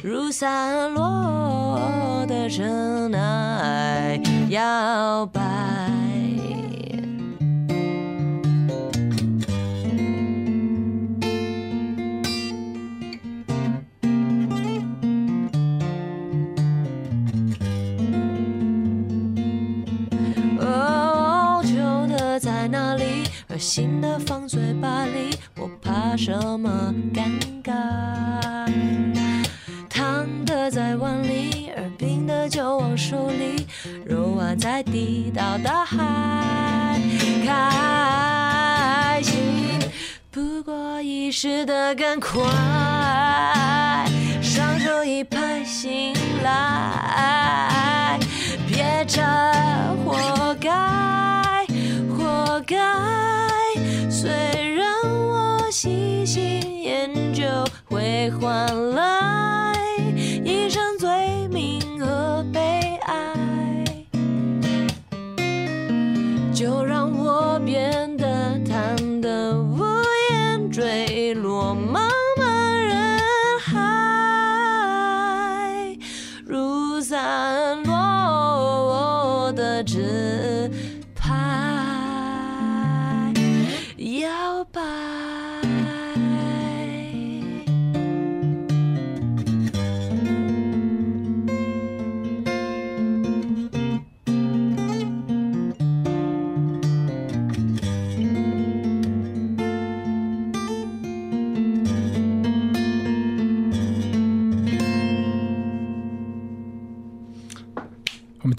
[0.00, 5.53] 如散落的尘埃摇摆。
[23.64, 27.30] 心，的放嘴巴里，我怕什么尴
[27.62, 27.72] 尬？
[29.88, 33.66] 烫的在碗里，而冰的就往手里，
[34.04, 37.00] 揉完再递到大海。
[37.46, 39.80] 开心
[40.30, 42.42] 不过一时的赶快，
[44.42, 48.18] 双手一拍醒来，
[48.68, 49.22] 别这
[58.24, 59.23] 会换了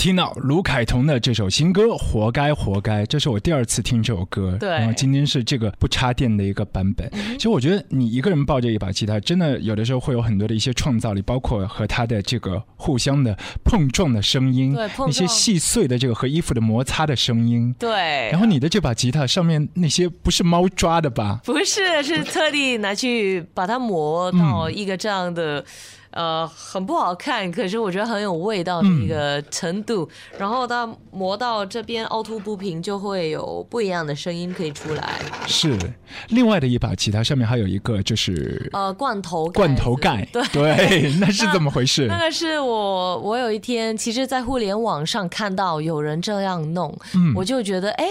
[0.06, 4.56] 听到卢凯彤的这首新歌《活该活该》，这是我第二次听这首歌。
[4.60, 7.12] 对然后今天是这个不插电的一个版本。
[7.12, 17.74] 其实我觉得你一个人抱着一把吉他，真的有的时候会有很多的一些创造力，包括和他的这个互相的碰撞的声音，对那些细碎的这个和衣服的摩擦的声音。
[17.80, 21.42] 对，然后你的这把吉他上面那些不是猫抓的吧？
[21.44, 25.66] 不是，是特地拿去把它磨到一个这样的，
[26.16, 30.10] 呃，很不好看，可是我觉得很有味道的一个程度。
[30.38, 35.20] 然后它磨到这边凹凸不平，就会有不一样的声音可以出来。
[35.46, 35.78] 是，
[36.30, 42.08] 另外的一把吉他上面还有一个就是呃，罐头罐头盖，对对， 那是怎么回事？
[42.08, 48.08] 那个是我，我有一天其实，在互联网上看到有人这样弄，嗯我就觉得哎。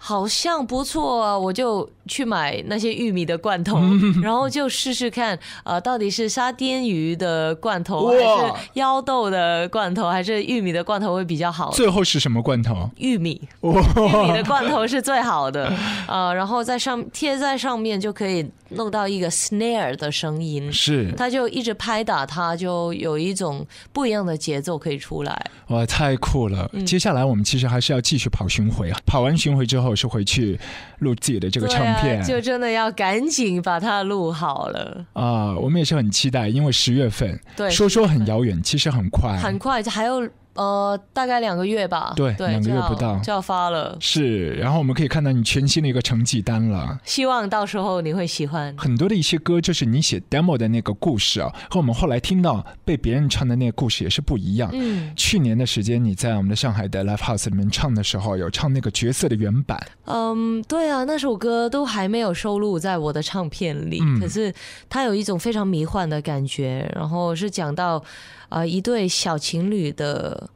[0.00, 4.20] 好像不错啊，我就去买那些玉米的罐头，嗯。
[4.22, 11.70] 然后就试试看，呃，到底是沙甸鱼的罐头，还是腰豆的罐头，还是玉米的罐头会比较好？
[11.70, 12.90] 最后是什么罐头？
[12.96, 13.80] 玉米，哇。
[13.80, 15.72] 玉米的罐头是最好的，
[16.08, 21.12] 呃，然后在上贴在上面就可以弄到一个 snare 的声音，是。
[21.16, 25.50] 它就一直拍打它，就有一种不一样的节奏可以出来。
[25.68, 26.68] 哇，太酷了！
[26.72, 26.86] 嗯。
[26.86, 30.58] 接下来我们其实还是要继续跑巡回啊，跑完巡回之后是回去
[31.00, 35.04] 录自己的这个唱片啊，就真的要赶紧把它录好了。
[35.12, 37.38] 啊、我们也是很期待，因为十月份。
[37.56, 40.28] 对，说说很遥远，其实很快，很快，还有
[40.58, 42.12] 呃大概两个月吧。
[42.16, 43.96] 对两个月不到就要发了。
[44.00, 46.98] 是，然后我们可以看到你全新的一个成绩单了。
[47.04, 48.74] 希望到时候你会喜欢。
[48.76, 54.68] 很多的一些歌，就是你写 demo 的那个故事啊，和我们后来听到被别人唱的那个故事也是不一样。
[54.72, 64.52] 嗯去年的时间，你在我们的上海的 live house 里面唱的时候，有唱那个角色的原版，嗯，对啊，那首歌都还没有收录在我的唱片里，嗯可是
[64.88, 68.02] 它有一种非常迷幻的感觉，然后是讲到
[68.48, 70.50] 呃一对小情侣的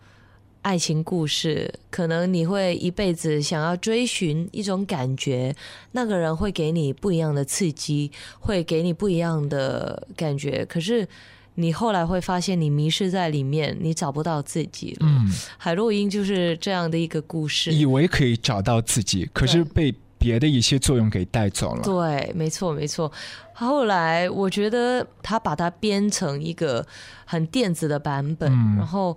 [0.63, 5.55] 爱情故事，可能你会一辈子想要追寻一种感觉，
[5.93, 11.09] 那个人会给你不一样的刺激，会给你不一样的感觉，可是。
[11.57, 15.01] 你后来会发现，你迷失在里面，你找不到自己了。
[15.07, 17.71] 嗯，海洛因就是这样的一个故事。
[17.71, 21.83] 以为可以找到自己，可是被别的一些作用给带走了。
[21.83, 23.11] 对，没错，没错。
[23.53, 26.87] 后来我觉得他把它编成一个
[27.27, 29.17] 很电子的版本，嗯然后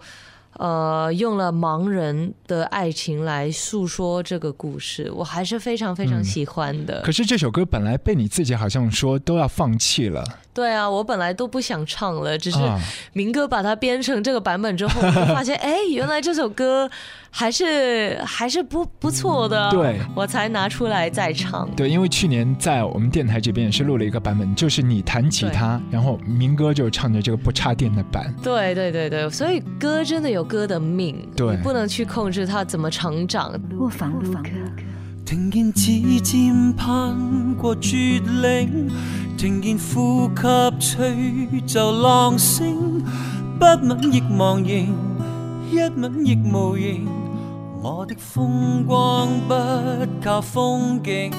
[0.58, 7.02] 呃用了盲人的爱情来诉说这个故事，我还是非常非常嗯喜欢的。
[7.02, 12.80] 可是这首歌本来被你自己好像说都要放弃了对啊，我本来都不想唱了，只是啊，
[13.12, 15.02] 明哥把它编成这个版本之后，
[15.34, 16.90] 发现，哎，原来这首歌
[17.30, 21.70] 还是还是不不错的，对我才拿出来再唱。
[21.76, 28.34] 对，因为去年在我们电台这边也是录了一个版本，就是你弹吉他，然后明哥就唱着这个不插电的版。
[28.42, 33.52] 对对对对，所以歌真的有歌的命，对你不能去控制他怎么成長。
[33.70, 34.44] 路房路客。
[35.26, 38.70] 聽見指尖攀過絕嶺，
[39.36, 43.02] 聽見呼吸吹就浪聲，
[43.60, 44.94] 不吻亦忘形，
[45.72, 47.08] 一吻亦無形。
[47.82, 49.54] 我的風光不
[50.24, 51.32] 靠風景，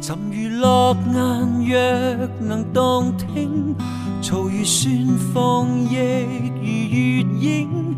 [0.00, 3.76] 沉如落雁若能動聽，
[4.22, 7.96] 嘈如旋風亦如月影，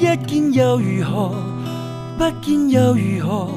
[0.00, 1.34] 一見又如何，
[2.16, 3.50] 不見又如何？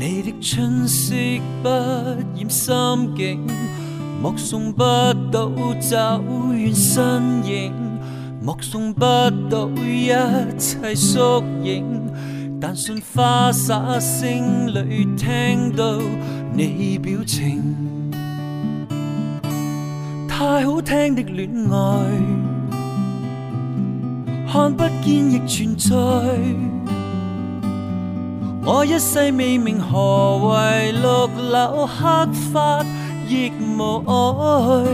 [0.00, 1.14] 你的春色
[1.62, 3.46] 不染心境，
[4.22, 4.82] 目送不
[5.30, 7.74] 到走遠身影，
[8.42, 9.00] 目送不
[9.50, 10.08] 到一
[10.56, 11.84] 切縮影，
[12.58, 15.98] 但信花灑聲里聽到
[16.54, 17.62] 你表情，
[20.26, 22.06] 太好聽的戀愛，
[24.50, 25.94] 看不見亦存在。
[28.64, 32.84] 我一世未明何為綠柳黑髮
[33.28, 34.84] 亦無愛，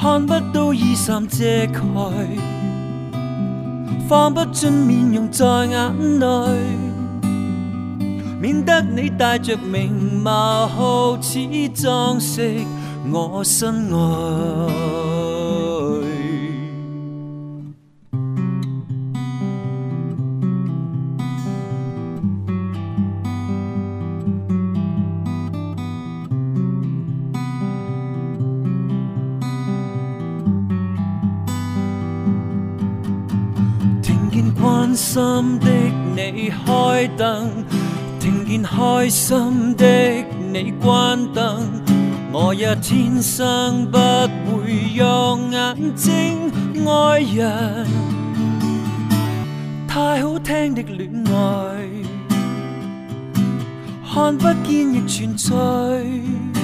[0.00, 2.12] 看不到衣衫遮蓋，
[4.08, 6.26] 放不进面容在眼內，
[8.40, 11.40] 免得你帶着明貌好似
[11.74, 12.64] 裝飾
[13.12, 15.17] 我身外。
[34.98, 35.70] 心的
[36.16, 37.46] 你開燈，
[38.18, 39.86] 聽見開心的
[40.52, 41.60] 你關燈，
[42.32, 46.50] 我也天生不會用眼睛
[46.84, 47.86] 愛人。
[49.86, 51.88] 太好聽的戀愛，
[54.12, 56.57] 看不見亦存在。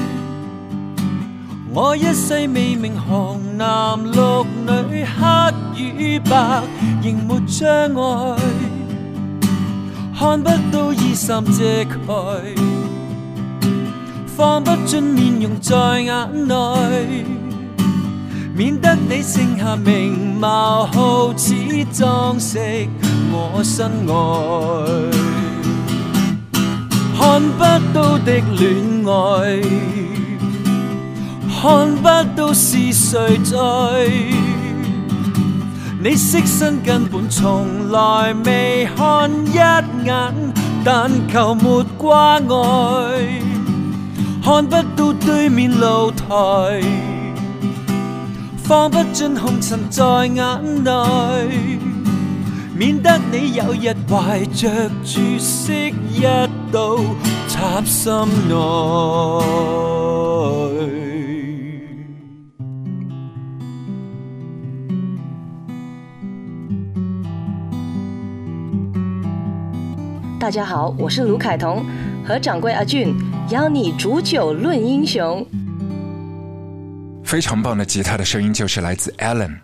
[1.76, 6.62] 我一世未明紅男綠女黑與白，
[7.02, 8.38] 仍沒障礙，
[10.16, 12.14] 看不到衣衫遮盖，
[14.36, 17.24] 放不进面容在眼內。
[18.54, 21.56] 免得你剩下明貌，好似
[21.92, 22.88] 裝飾
[23.32, 24.14] 我身外，
[27.18, 29.60] 看不到的戀愛，
[31.64, 32.04] 看不
[32.36, 33.56] 到是誰在。
[35.98, 39.82] 你色身根本從來未看一眼，
[40.84, 43.40] 但求沒掛礙，
[44.44, 46.26] 看不到對面露台。
[48.62, 50.90] 放不進紅塵在眼內，
[52.76, 56.24] 免得你有日懷着注釋一
[56.70, 56.98] 刀
[57.48, 58.12] 插心
[58.50, 58.54] 內。
[70.44, 71.82] 大家好，我是卢凯彤，
[72.22, 73.16] 和掌柜阿俊
[73.48, 75.42] 邀你煮酒论英雄。
[77.24, 79.56] 非常棒的吉他的声音就是来自 Allen，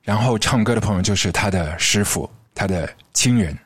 [0.00, 3.58] 然后唱歌的朋友就是他的师傅，他的亲人，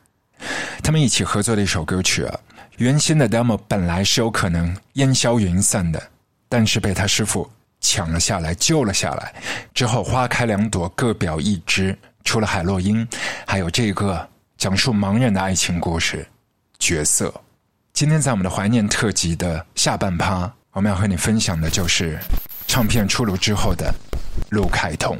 [0.81, 2.39] 他们一起合作的一首歌曲啊。
[2.77, 6.01] 原先的 demo 本来是有可能烟消云散的，
[6.49, 7.47] 但是被他师傅
[7.81, 9.31] 抢了下来，救了下来。
[9.75, 13.07] 之后花开两朵，各表一枝，除了海洛因，
[13.45, 14.27] 还有这个
[14.57, 16.25] 讲述盲人的爱情故事
[16.79, 17.33] 角色。
[17.93, 22.19] 今天在我们的怀念特辑的下半趴，我们要和你分享的就是。
[22.67, 23.93] 唱片出炉之后的
[24.49, 25.17] 陆凯彤。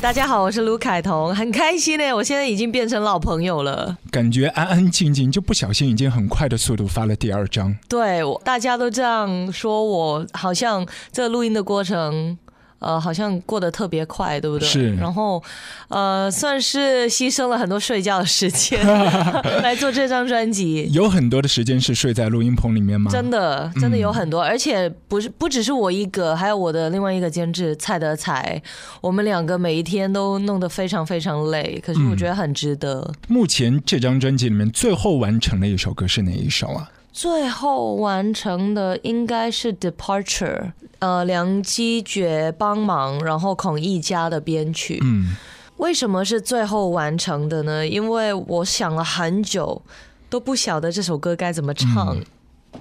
[0.00, 3.96] 大家好，我是卢凯彤，很开心呢，我现在已经变成老朋友了。
[4.10, 7.74] 感觉安安静静，就不小心已经很快的速度发了第二张。
[7.88, 12.36] 对，我大家都这样说，我好像这录音的过程。
[12.80, 14.68] 呃，好像过得特别快，对不对？
[14.68, 14.94] 是。
[14.96, 15.42] 然后，
[15.88, 18.84] 呃，算是牺牲了很多睡觉的时间
[19.62, 20.88] 来做这张专辑。
[20.92, 23.10] 有很多的时间是睡在录音棚里面吗？
[23.10, 28.60] 真的，真的有很多，嗯、而且不是不只是我一个，还有我的另外一个监制蔡德才，
[29.00, 33.00] 我们两个每一天都弄得非常非常累，可是我觉得很值得。
[33.00, 36.90] 嗯、目前这张专辑里面最后完成的一首歌是哪一首啊？
[37.12, 40.58] 最后完成的应该是《Departure》，
[41.00, 45.00] 呃，梁基觉帮忙，然后孔奕家的编曲。
[45.02, 45.36] 嗯，
[45.78, 47.86] 为什么是最后完成的呢？
[47.86, 49.82] 因为我想了很久，
[50.28, 52.16] 都不晓得这首歌该怎么唱。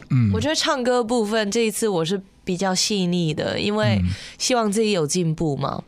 [0.10, 4.00] 嗯，我觉得唱歌部分这一次我是比较细腻的，因为
[4.38, 5.82] 希望自己有进步嘛。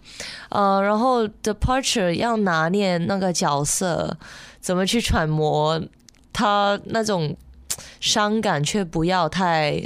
[0.50, 4.18] 呃，然后《Departure》要拿捏那个角色，
[4.60, 5.80] 怎么去揣摩
[6.34, 7.38] 他那种。
[8.02, 9.82] 伤感却不要太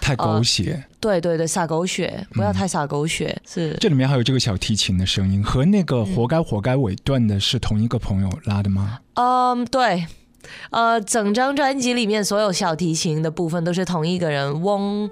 [0.00, 3.28] 太狗血、呃，对对对，撒狗血，不要太撒狗血。
[3.28, 8.98] 嗯、是这里面还有这个小提琴的声音，和那个《活该活该》尾段的是同一个朋友拉的吗？
[9.14, 10.06] 嗯，对。
[10.70, 15.08] 呃，整张专辑里面所有小提琴的部分都是同一个人，翁，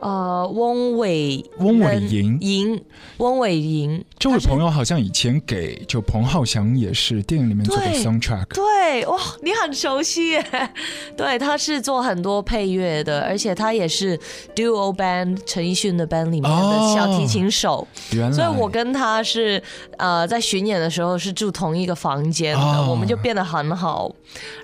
[0.00, 2.84] 呃，翁伟，翁伟莹，莹，
[3.18, 4.04] 翁伟莹。
[4.18, 8.46] 这位朋友好像以前给就彭浩翔也是电影里面做的 soundtrack。
[8.54, 10.44] 对，哇，你很熟悉耶。
[11.16, 14.18] 对，他是做很多配乐的，而且他也是
[14.54, 17.78] duo band 陈奕迅的 band 里面的小提琴手。
[17.78, 19.62] 哦、原来，所以我跟他是
[19.96, 24.10] 呃在巡演的时候是住同一个房间的，哦、我们就变得很好。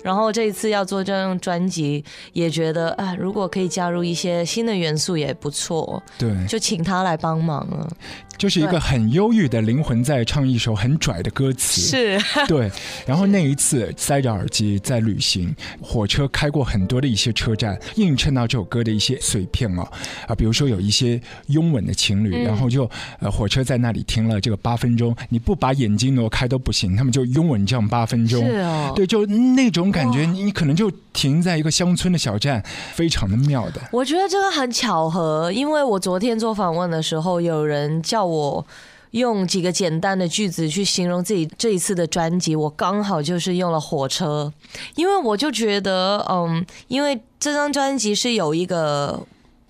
[0.05, 5.99] 然后这一次要做这张专辑，也觉得啊，如果可以加入一些新的元素也不错。
[6.19, 7.89] 对，就请他来帮忙了。
[8.37, 11.81] 就是一个很忧郁的灵魂在唱一首很拽的歌词。
[11.81, 12.71] 是， 对。
[13.05, 19.87] 然后那一次塞着耳机在旅行，火车开过很多的一些车站，映衬到这首歌的一些碎片哦
[20.27, 28.45] 啊，比如说有一些拥吻的情侣，嗯、然后就呃火车在那里停了这个八分钟，你不把眼睛挪开都不行，他们就拥吻这样八分钟。
[28.45, 32.61] 是哦，对，就那种感觉，你可能就停在一个乡村的小站，
[32.93, 33.81] 非常的妙的。
[33.91, 38.67] 我觉得这个很巧合，因为我昨天做访问的时候，有人叫我
[39.11, 44.51] 用几个简单的句子去形容自己这一次的专辑，我刚好就是用了火车，
[44.95, 49.25] 因为我就觉得，嗯，因为这张专辑是有一个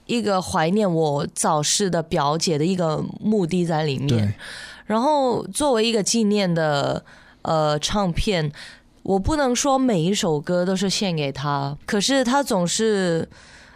[0.07, 4.33] 一个怀念我早逝的表姐的一个目的在里面，
[4.87, 7.05] 然后作为一个纪念的
[7.43, 8.51] 呃唱片。
[9.05, 13.29] 我不能说每一首歌都是献给他，可是他总是，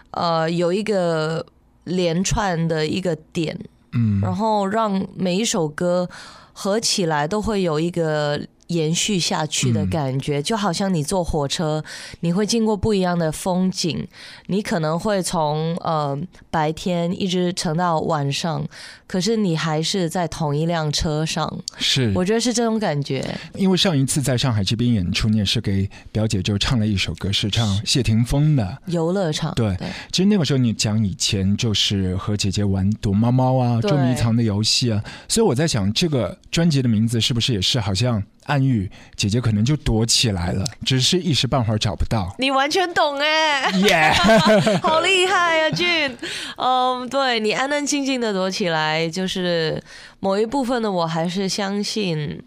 [0.10, 1.46] 呃，有一个
[1.84, 3.56] 连串的一个点，
[3.94, 4.20] 嗯。
[4.22, 6.10] 然后让每一首歌
[6.52, 11.84] 合起来都会有一个延续下去的感觉，就好像你坐火车，
[12.22, 14.08] 你会经过不一样的风景，
[14.48, 16.18] 你可能会从呃
[16.50, 18.66] 白天一直乘到晚上，
[19.08, 22.12] 可是你还是在同一辆车上，是。
[22.16, 23.26] 我觉得是这种感觉。
[23.56, 28.78] 因为上一次在上海这边演出，你也是给表姐就唱了一首歌，是唱谢霆锋的。
[28.86, 29.76] 游乐场，对。
[30.12, 42.34] 其实那个时候你讲以前就是和姐姐玩躲猫猫啊、捉迷藏的游戏啊，所以我在想这个专辑的名字是不是也是好像暗喻姐姐可能就躲起来了，只是一时半会儿找不到。
[42.40, 44.12] 你完全懂哎、耶、
[44.82, 46.18] 好厉害啊，俊！
[46.58, 49.82] 嗯，对你安安静静的躲起来，就是
[50.20, 52.42] 某一部分的我还是相信，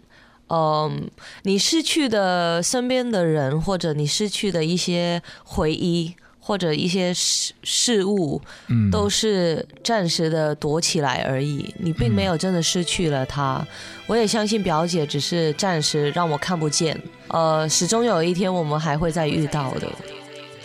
[0.49, 1.09] 嗯，
[1.43, 6.15] 你失去的身边的人，或者你失去的一些回忆，
[6.45, 13.65] 或者一些事事物，嗯，都是暂时的躲起来而已，你并没有真的失去了他。
[14.07, 19.87] 我也相信表姐只是暂时让我看不见，呃，始终有一天我们还会再遇到的。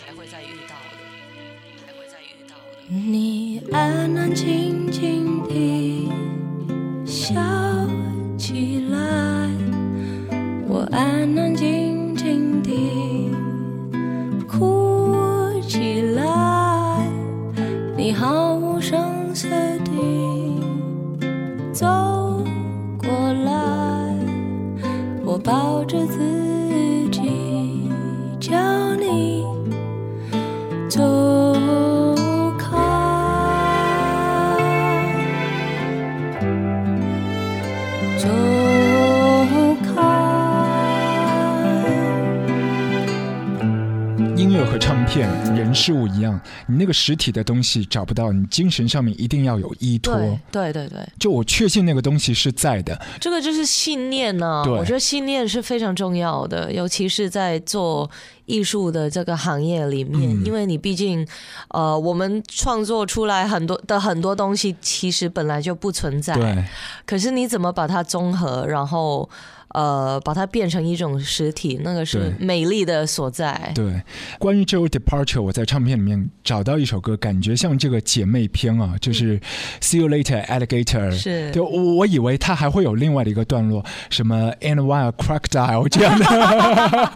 [0.05, 0.99] 还会再遇到的，
[1.87, 2.93] 还会再遇到的。
[2.93, 6.09] 你安安静静地
[7.05, 7.33] 笑
[8.37, 8.97] 起来，
[10.67, 11.88] 我安安静静
[45.19, 50.15] 片、人事物一样，你那个实体的东西找不到，你精神上面一定要有依托。
[50.15, 58.09] 对对对对，就我确信那个东西是在的，这个就是信念呢、对我觉得信念是非常重要的，尤其是在做
[58.45, 60.45] 艺术的这个行业里面，嗯。
[60.45, 61.27] 因为你毕竟，
[61.69, 66.33] 呃，我们创作出来很多的很多东西，其实本来就不存在。
[66.33, 66.63] 对，
[67.05, 69.29] 可是你怎么把它综合，然后
[69.73, 73.71] 呃，把它变成一种实体，那个是美丽的所在。
[73.75, 74.01] 对，
[74.39, 79.39] 关于这首 Departure，我在唱片里面找到一首歌，感觉像这个姐妹篇啊，就是
[79.81, 81.09] See You Later Alligator。
[81.09, 87.11] 嗯是就，我我以为它还会有另外的一个段落，什么 And While Crocodile 这样的，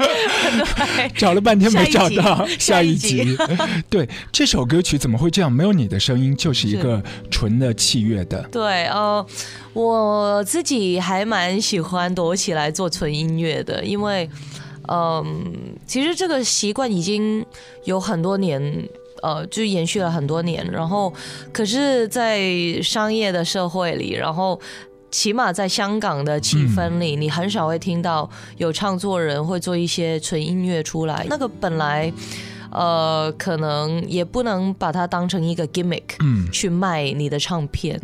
[1.16, 2.46] 找了半天没找到。
[2.60, 3.38] 下一一集集，
[3.90, 5.52] 对，这首歌曲怎么会这样？
[5.52, 7.02] 没有你的声音，就是一个
[7.32, 8.44] 纯的器乐的。
[8.52, 9.26] 对，呃，
[9.74, 14.30] 我自己还蛮喜欢躲起来做纯音乐的，因为，
[14.90, 17.46] 嗯、其实这个习惯已经
[17.86, 18.90] 有很多年。
[19.24, 21.14] 呃，就延续了很多年，然后，
[21.54, 22.42] 可是，在
[22.82, 24.60] 商业的社会里，然后
[25.10, 31.26] 起码在香港的气氛里，你很少会听到有唱作人会做一些纯音乐出来。
[31.30, 32.12] 那个本来，
[32.70, 37.98] 呃，可能也不能把它当成一个 gimmick，嗯，去卖你的唱片。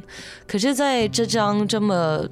[0.48, 2.26] 可是，在这张这么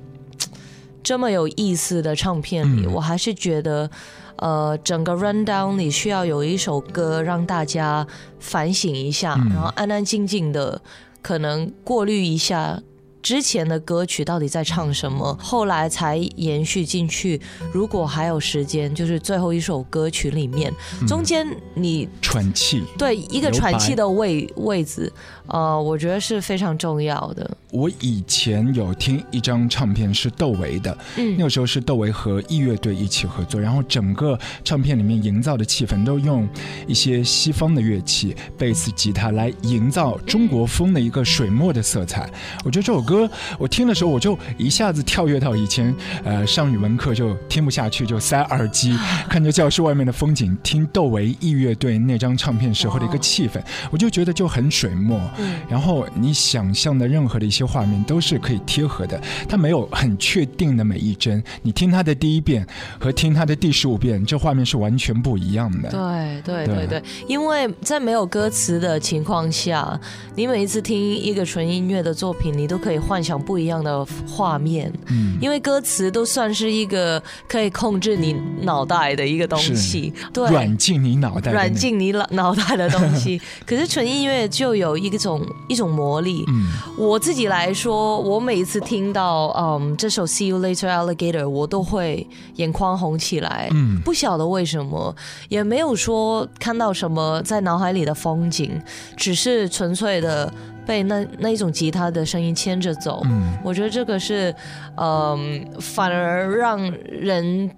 [1.04, 3.90] 这么有意思的唱片里，嗯我还是觉得，
[4.38, 8.06] 呃，整个 rundown 里需要有一首歌让大家
[8.40, 10.82] 反省一下，嗯然后安安静静的，
[11.22, 12.82] 可能过滤一下。
[13.28, 15.38] 之前的歌曲到底在唱什么？
[15.38, 17.42] 后来才延续进去。
[17.74, 20.74] 如果还有时间，就是最后一首歌曲里面，
[21.06, 22.86] 中间你喘气。
[22.98, 25.12] 对一个喘气的位位置，
[25.48, 27.52] 呃，我觉得是非常重要的。
[27.70, 36.48] 我以前有听一张唱片是窦唯的，嗯那嗯，个时候是窦唯和艺乐队一起合作，然后整个唱片里面营造的气氛都用
[36.88, 42.32] 一些西方的乐器，贝斯、吉他来营造中国风的一个水墨的色彩。
[42.64, 43.17] 我觉得这首歌
[43.58, 45.94] 我听的时候，我就一下子跳跃到以前
[46.24, 48.98] 呃上语文课就听不下去，就塞耳机
[49.30, 53.62] 看着教室外面的风景，听窦唯艺乐队那张唱片时候的一个气氛，
[53.92, 55.20] 我就觉得就很水墨。
[55.38, 61.42] 嗯然后你想象的任何的一些画面都是可以贴合的，它没有很确定的每一帧。
[61.62, 62.66] 你听它的第一遍
[63.00, 65.90] 和听它的第十五遍，这画面是完全不一样的。
[65.90, 70.00] 对对对对对，因为在没有歌词的情况下，
[70.36, 74.92] 你每一次听一个纯音乐的作品，你都可以幻想不一样的画面。
[75.08, 83.42] 嗯，因为歌词都算是一个可以控制你脑袋的一个东西，对，软进你脑袋软进你脑脑袋的东西。
[83.66, 86.44] 可是纯音乐就有一种一种魔力。
[86.48, 93.70] 嗯我自己来说，我每一次听到嗯这首《See You Later Alligator》，我都会眼眶红起来。
[93.72, 95.16] 嗯不晓得为什么，
[95.50, 98.82] 也没有说看到什么在脑海里的风景，
[99.16, 100.52] 只是纯粹的
[100.88, 103.22] 被那那一种吉他的声音牵着走。
[103.26, 104.56] 嗯，我觉得这个是，
[104.96, 106.80] 嗯、反而让
[107.12, 107.70] 人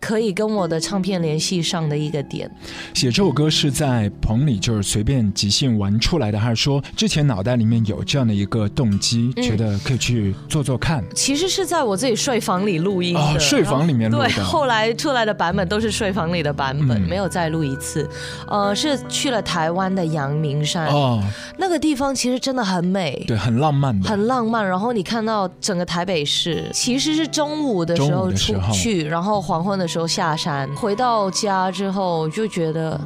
[0.00, 2.50] 可以跟我的唱片联系上的一个点。
[2.94, 11.04] 写这首歌是在棚里就是随便即兴玩出来的，还是说之前脑袋里面有这样的一个动机，嗯觉得可以去做做看？
[11.14, 18.08] 其实是在我自己睡房里录音的，哦睡房里面录的对，后来出来的版本都是睡房里的版本，嗯没有再录一次。
[18.48, 21.22] 呃，是去了台湾的阳明山，哦，
[21.58, 23.22] 那个地方其实真的很美。
[23.26, 33.00] 对，很浪漫的，很浪漫，然后你看到整个台北市，其实是中午的时候出去，然后黄昏的时候下山，回到家之后就觉得，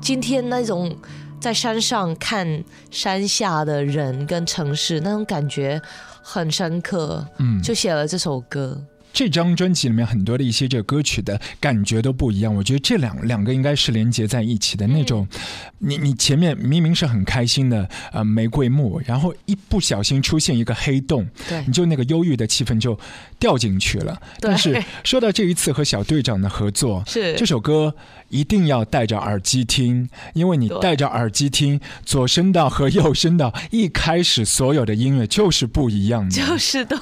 [0.00, 0.94] 今天那种
[1.40, 5.80] 在山上看山下的人跟城市那种感觉
[6.22, 8.80] 很深刻，嗯，就写了这首歌。
[9.12, 15.26] 这张专辑里面很多的一些这个歌曲的感觉都不一样，我觉得这两两个应该是连接在一起的那种。
[15.32, 15.40] 嗯
[15.82, 22.96] 你你前面明明是很开心的呃玫瑰木，然后一不小心出现一个黑洞，对你就那个忧郁的气氛就
[23.40, 24.16] 掉进去了。
[24.38, 27.92] 但是说到这一次和小队长的合作，是这首歌
[28.28, 36.30] 一定要戴着耳机听，因为你戴着耳机听，左声道和右声道一开始所有的音乐就是不一样的。
[36.30, 36.98] 就是对，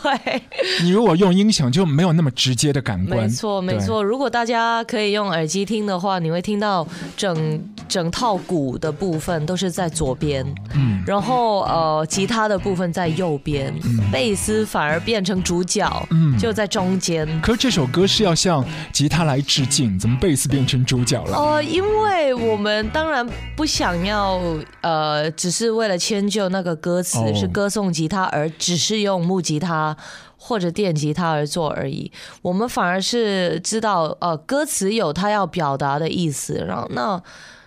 [0.82, 3.24] 你如果用音响就没有那么直接的感官。
[3.24, 4.02] 没错没错。
[4.02, 6.86] 如果大家可以用耳机听的话，你会听到
[7.16, 13.74] 整整套鼓的部分都是在左边，嗯，然后呃，吉他的部分在右边，
[14.12, 17.26] 贝斯反而变成主角，嗯就在中间。
[17.40, 21.36] 可是这首歌是要向吉他来致敬，怎么贝斯变成主角了？
[21.36, 24.40] 呃，因为我们当然不想要，
[24.80, 29.96] 呃，只是为了迁就那个歌词、哦是歌颂吉他，而只是用木吉他
[30.36, 32.10] 或者电吉他而做而已。
[32.42, 37.22] 我们反而是知道，呃，歌词有它要表达的意思，然后那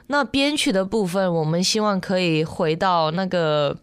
[0.07, 3.77] 那编曲的部分，我们希望可以回到那个。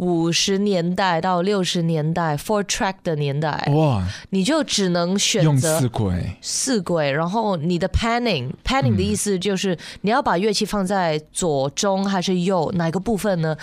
[0.00, 13.54] 五十年代到六十年代 four track 的年代，哇，你就只能选用择四轨，四轨，然后你的 panning panning 的意思就是你要把乐器放在左中还是右哪个部分呢？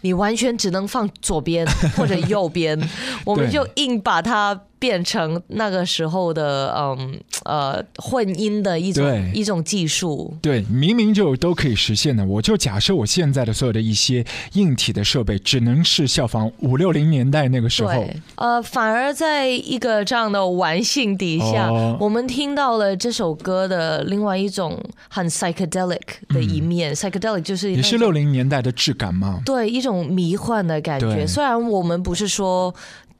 [0.00, 1.66] 你完全只能放左边
[1.96, 2.78] 或者右边，
[3.24, 10.36] 我们就硬把它变成那个时候的嗯呃混音的一种一种技术。
[10.42, 12.24] 对，明明就都可以实现的。
[12.24, 17.92] 我就假设我现在的所有的一些硬体的设备，只能是效仿五六零年代那个时候。
[17.92, 26.94] 对，呃，反而在一个这样的玩性底下，哦我们听到了这首歌的另外一种很 psychedelic 的一面。
[26.94, 29.40] psychedelic 就是嗯也是六零年代的质感嘛。
[29.44, 31.26] 对一种迷幻的感觉。
[31.26, 32.74] 虽然我们不是说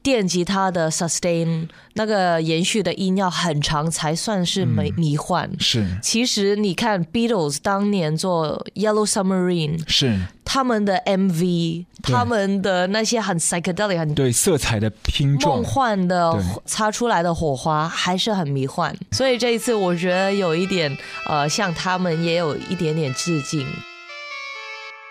[0.05, 5.49] 电吉他的 sustain 那个延续的音要很长才算是迷迷幻。
[5.59, 15.65] 是其实你看 Beatles 当年做 Yellow Submarine，是，他们的 MV，他们的那些很 psychedelic、很对色彩的拼撞梦。
[15.65, 20.95] 幻的擦出来的火花还是很迷幻，所以这一次我觉得有一点
[21.25, 23.65] 呃，向他们也有一点点致敬。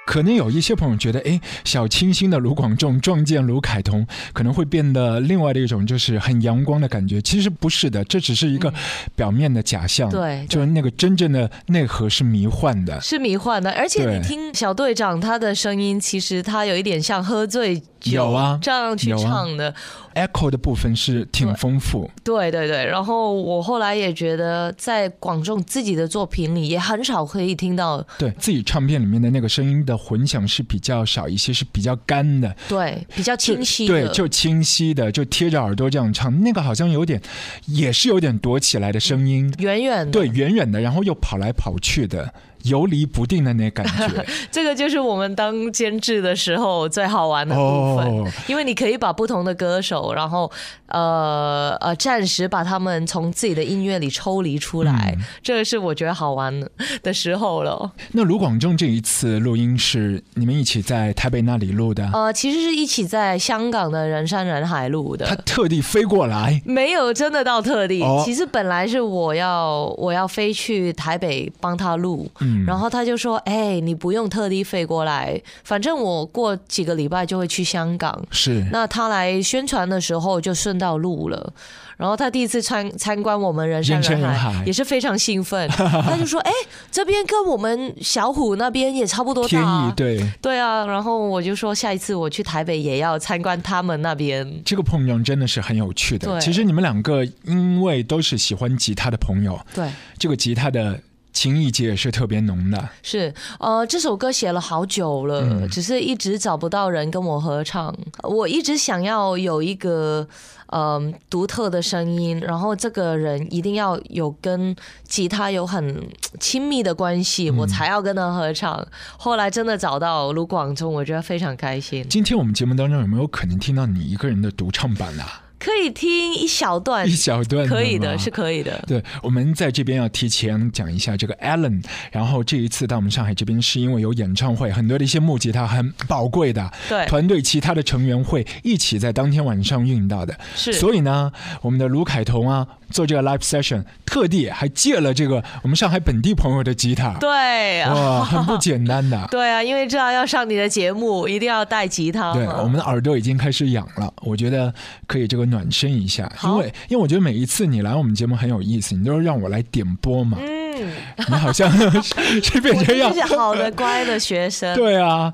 [0.07, 7.21] 可能有一些朋友觉得，哎，小清新的卢广仲撞见卢凯彤，可能会变得另外的一种，就是很阳光的感觉。
[7.23, 8.73] 其实不是的，这只是一个
[9.17, 10.09] 表面的假象。
[10.11, 13.01] 嗯对就是那个真正的内核是迷幻的。
[13.01, 19.75] 是迷幻的，而且你听小队长他的声音，其实他有一点像喝醉酒有啊这样去唱的。
[20.15, 22.09] echo 的部分是挺丰富。
[22.23, 36.41] 对对对，然后我后来也觉得，在广众自己的作品里，也很少可以听到对自己唱片里面的那个声音的混响是比较少一些，是比较干的，对比较清晰的，对，就清晰的，就贴着耳朵这样唱。
[36.43, 37.21] 那个好像有点，
[37.67, 40.13] 也是有点躲起来的声音，远远的。
[40.13, 42.33] 对，远远的，然后又跑来跑去的，
[42.65, 44.27] 游离不定的那感觉。
[44.53, 50.51] 这个就是我们当监制的时候最好玩的部分，哦因为你可以把不同的歌手，然后
[50.89, 56.71] 呃呃，暂时把他们从自己的音乐里抽离出来，嗯这个是我觉得好玩的
[57.03, 57.93] 的时候了。
[58.13, 65.27] 那卢广仲这一次录音是你们一起在台北那里录的，呃，其实是一起在香港的人山人海录的。
[65.27, 66.61] 他特地飞过来。
[66.65, 78.23] 没有真的到特地，哦其实本来是我要我要飞去台北帮他录，嗯然后他就说：“哎、你不用特地飞过来，反正我过几个礼拜就会去香港。
[78.31, 81.53] 是那他来宣传的时候就顺道录了。
[81.97, 85.69] 然后他第一次参参观我们人山人海，也是非常兴奋。
[85.71, 86.51] 他就说：“哎、
[86.91, 94.61] 这边跟我们小虎那边也差不多天大、啊。”对对啊，然后我就说下一次我去台北也要参观他们那边。
[94.65, 96.29] 这个朋友真的是很有趣的。
[96.29, 99.89] 对其实你们两个因为都是喜欢吉他的朋友，对，
[100.19, 101.01] 这个吉他的
[101.35, 102.89] 情意结也是特别浓的。
[103.03, 107.95] 是，呃，这首歌写了好久了，嗯只是一直找不到人跟我合唱。
[108.23, 110.27] 我一直想要有一个
[110.69, 114.75] 嗯、独特的声音，然后这个人一定要有跟
[115.07, 116.09] 吉他有很
[116.41, 118.85] 亲密的关系，嗯我才要跟他合唱。
[119.17, 122.05] 后来真的找到卢广仲，我觉得非常开心。
[122.09, 125.43] 今天我们节目当中有没有可能听到你一个人的独唱版啊？
[125.65, 128.85] 可以听一小段一，小段可以的，是可以的。
[128.87, 147.95] 对，我们在这边要提前讲一下这个 Alan，然后这一次到我们上海这边是因为有演唱会，很多的一些木吉他很宝贵的，对团队其他的成员会一起在当天晚上运到的，是所以呢，我们的卢凯彤啊做这个 live session，特地还借了这个我们上海本地朋友的吉他，对啊。
[147.95, 149.15] 哇，很不简单的。
[149.33, 152.35] 对啊，因为知道要上你的节目，一定要带吉他。
[152.35, 154.73] 对，我们的耳朵已经开始痒了，我觉得
[155.07, 160.93] 可以这个暖身一下，因为因为我觉得每一次你来我们节目很有意思，你都是让我来点播嘛，嗯，
[161.29, 161.71] 你好像
[162.03, 164.75] 是是变我成样是好的 乖的学生。
[164.77, 165.33] 对啊，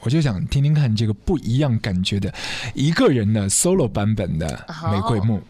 [0.00, 2.32] 我就想听听看这个不一样感觉的
[2.74, 5.40] 一个人的 solo 版本的《玫瑰木》。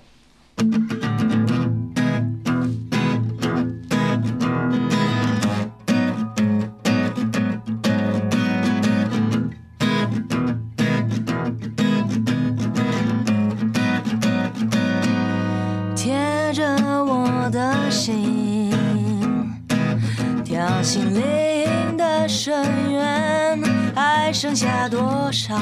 [20.88, 23.60] 心灵的深渊，
[23.94, 25.54] 还剩下多少？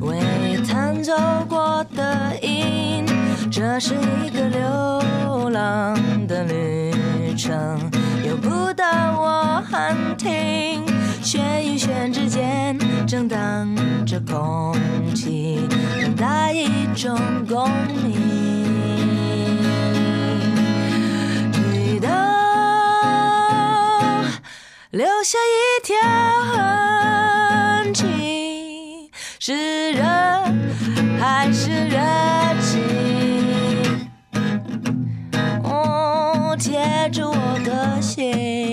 [0.00, 1.12] 未弹奏
[1.46, 3.04] 过的音，
[3.50, 3.92] 这是
[4.24, 5.94] 一个流浪
[6.26, 7.54] 的旅程，
[8.26, 8.82] 由不得
[9.14, 10.82] 我喊停，
[11.22, 14.74] 弦与弦之间震荡着空
[15.14, 15.68] 气，
[16.00, 17.14] 等待一种
[17.46, 17.68] 共
[18.02, 18.73] 鸣。
[24.94, 25.96] 留下一条
[26.52, 30.04] 痕迹，是热
[31.18, 31.98] 还是热
[32.60, 34.08] 情？
[35.64, 38.63] 哦，贴住我的心。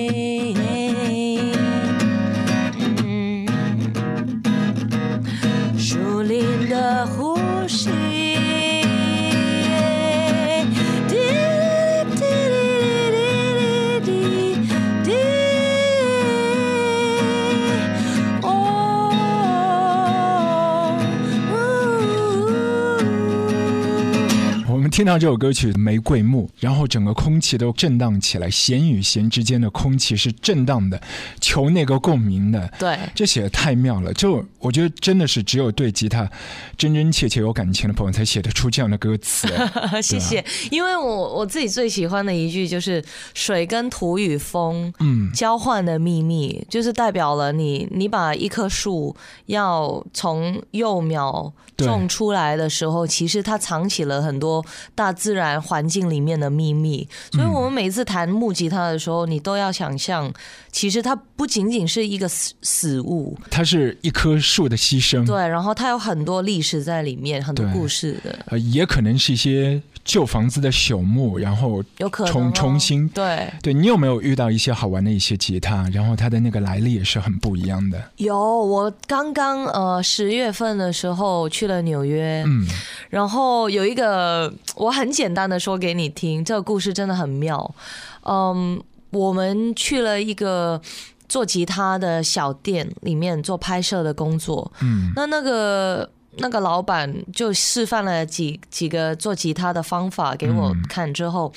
[25.02, 31.02] 听到这首歌曲《玫瑰木》，然后整个空气都震荡起来，弦与弦之间的空气是震荡的，
[31.40, 32.72] 求那个共鸣的。
[32.78, 36.30] 对，这写的太妙了，就我觉得真的是只有对吉他
[36.78, 39.48] 真真切切有感情的朋友才写得出这样的歌词。
[40.04, 40.46] 谢谢。
[40.70, 49.16] 因为我我自己最喜欢的一句就是“水跟土与风嗯，交换的秘密”，就是代表了你你把一棵树
[49.48, 54.64] 要从幼苗种出来的时候，其实它藏起了很多
[54.94, 57.08] 大自然环境里面的秘密。
[57.32, 60.32] 所以我们每次弹木吉他的时候，你都要想象，
[60.72, 71.84] 其实它不仅仅是一个死死物，它是一棵树的牺牲，对，然后它有很多历史在里面，很多故事的，呃，也可能是一些旧房子的朽木，然后
[72.28, 73.52] 重哦、重新对。
[73.62, 78.02] 对你有没有遇到一些好玩的一些吉他，然后它的那个来历也是很不一样的。
[78.18, 82.66] 有，我刚刚呃十月份的时候去了纽约，嗯，
[83.10, 87.76] 然后有一个我很简单的说给你听，这个故事真的很妙。
[88.24, 88.82] 嗯，
[89.12, 90.82] 我们去了一个
[91.30, 96.10] 做吉他的小店里面做拍摄的工作，嗯，那那个。
[96.38, 101.52] 那个老板就示范了几几个做吉他的方法给我嗯看之后，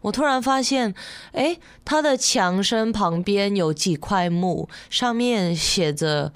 [0.00, 0.94] 我突然发现，
[1.32, 6.32] 哎，他的墙身旁边有几块木，上面写着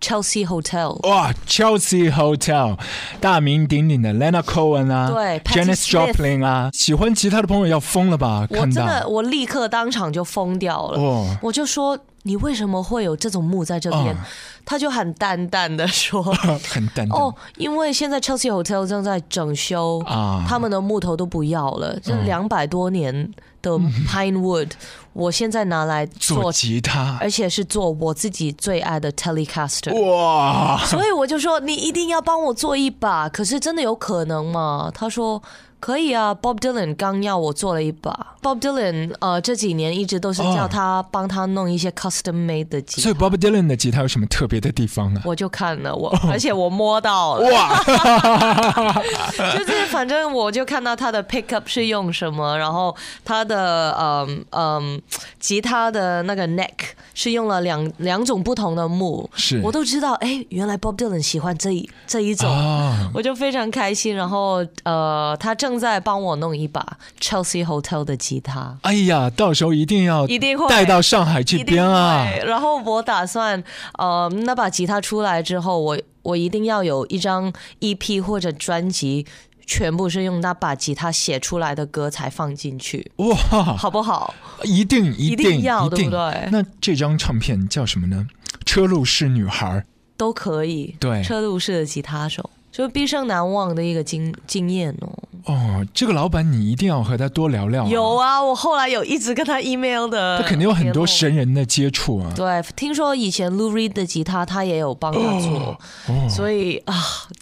[0.00, 1.06] Chelsea Hotel。
[1.08, 2.78] 哇，Chelsea Hotel，
[3.20, 8.46] 大名鼎鼎的 Leonard Cohen 啊，对，Janis Smith Joplin 啊，喜欢吉他的朋友要疯了吧？
[8.50, 11.00] 我看真的，到我立刻当场就疯掉了。
[11.00, 14.14] 哦，我就说你为什么会有这种木在这边？
[14.14, 14.18] 哦
[14.62, 16.22] 他就很淡淡的说
[16.68, 17.18] 很淡淡。
[17.18, 22.24] 哦，因为现在 Chelsea Hotel 正在整修，啊，他们的木头都不要了，这嗯。
[22.24, 23.72] 两百多年的
[24.06, 24.70] Pine Wood，、
[25.12, 29.92] 我现在拿来做做，吉他，而且是做我自己最爱的 Telecaster。
[30.00, 34.88] 哇，所以我就说你一定要帮我做一把，可是真的有可能吗？
[34.94, 35.42] 他说
[35.80, 38.34] 可以啊，Bob Dylan 刚要我做了一把。
[38.42, 43.02] Bob Dylan 呃这几年一直都是叫他帮他弄一些 custom made 的吉他。
[43.02, 45.20] 所以 Bob Dylan 的吉他有什么特别的地方呢？
[45.26, 47.82] 我就看了我，而且我摸到了，哇，
[49.58, 55.02] 就是反正我就看到他的 pickup 是用什么，然后他的嗯嗯
[55.38, 56.70] 吉他的那个 neck
[57.14, 62.50] 是用了两两种不同的木，是我都知道，哎，原来 Bob Dylan 喜欢这一这一种。
[62.50, 72.26] 啊，我就非常开心，然后呃，他正在帮我弄一把 Chelsea Hotel 的吉他，哎呀，到时候一定要一定会带到上海这边啊！
[72.44, 73.62] 然后我打算，
[73.98, 79.26] 呃，那把吉他出来之后，我我一定要有一张 EP 或者专辑，
[79.66, 83.34] 全部是用那把吉他写出来的歌才放进去，哇，
[83.76, 84.34] 好不好？
[84.64, 88.26] 一定一定要对不对那这张唱片叫什么呢？
[88.64, 89.84] 车路士女孩。
[90.16, 90.94] 都可以。
[91.00, 92.50] 对车路士的吉他手，
[92.80, 95.12] 就毕生难忘的一个经经验哦。
[95.44, 102.32] 哦，这个老板你一定要和他多聊聊、有，啊，我后来有一直跟他 email 的，他肯定有很多神人的接触啊。
[102.36, 105.78] 对，听说以前 Lou Reed 的吉他他也有帮他做，
[106.08, 106.94] 哦，所以啊，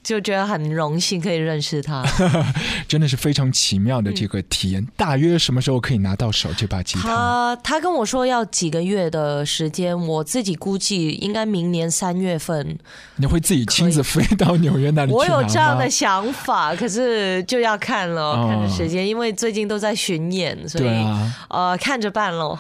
[0.03, 2.05] 就觉得很荣幸可以认识他。
[2.87, 4.87] 真的是非常奇妙的这个体验。
[4.97, 7.09] 大约什么时候可以拿到手这把吉他？
[7.09, 12.79] 他他跟我说要几个月的时间，我自己估计应该明年三月份。
[13.17, 22.59] 你会自己亲自飞到纽约那里去我有这样的想法，可是就要看了，哦看着时间，因为最近都在巡演，所以、啊，呃看着办喽。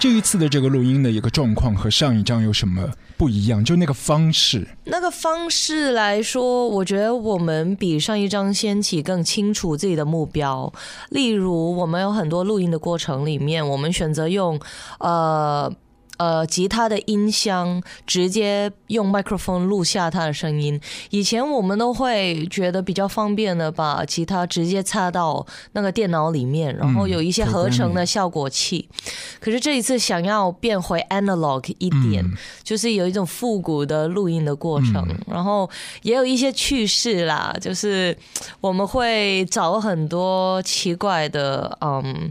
[0.00, 3.64] 这一次的这个录音的一个状况和上一张有什么不一样？
[3.64, 10.72] 就那个方式，那个方式来说，我觉得我们比上一张掀起更清楚自己的目标。
[11.10, 14.60] 例如，我们有很多录音的过程里面，我们选择用
[15.00, 15.72] 呃。
[16.18, 20.78] 呃，吉他的音箱直接用麦克风录下它的声音。
[21.10, 28.88] 以前我们都会觉得比较方便的，把吉他直接插到那个电脑里面，然后有一些合成的效果器。
[29.40, 32.36] 可是这一次想要变回 analog 一点，嗯。
[32.62, 35.68] 就是有一种复古的录音的过程，然后
[36.02, 38.14] 也有一些趣事啦，就是
[38.60, 42.30] 我们会找很多奇怪的嗯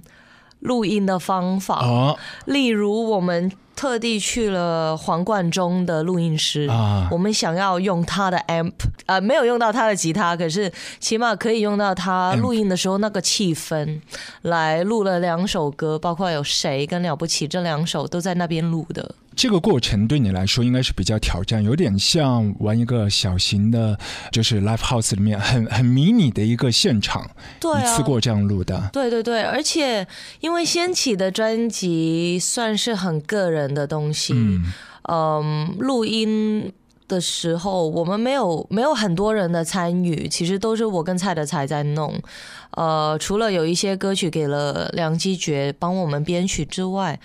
[0.60, 2.16] 录音的方法，哦。
[2.46, 6.68] 例如我们特地去了黄贯中的录音师。
[6.68, 8.74] 啊我们想要用他的 amp，
[9.06, 10.70] 呃，没有用到他的吉他，可是
[11.00, 14.02] 起码可以用到他录音的时候那个气氛，
[14.42, 19.16] 来录了两首歌，包括有谁跟了不起这两首都在那边录的。
[19.38, 23.96] 这个过程对你来说应该是比较挑战，有点像玩一个小型的，
[24.32, 27.30] 就是 live house 里面很很迷你的一个现场，
[27.60, 28.90] 对啊，一次过这样录的。
[28.92, 30.08] 对对对，而且
[30.40, 34.74] 因为掀起的专辑算是很个人的东西，嗯，
[35.04, 36.74] 嗯，录音
[37.08, 42.20] 的时候我们没有没有很多人的参与，其实都是我跟蔡德才在弄。
[42.72, 47.20] 呃，除了有一些歌曲给了梁基觉帮我们编曲之外。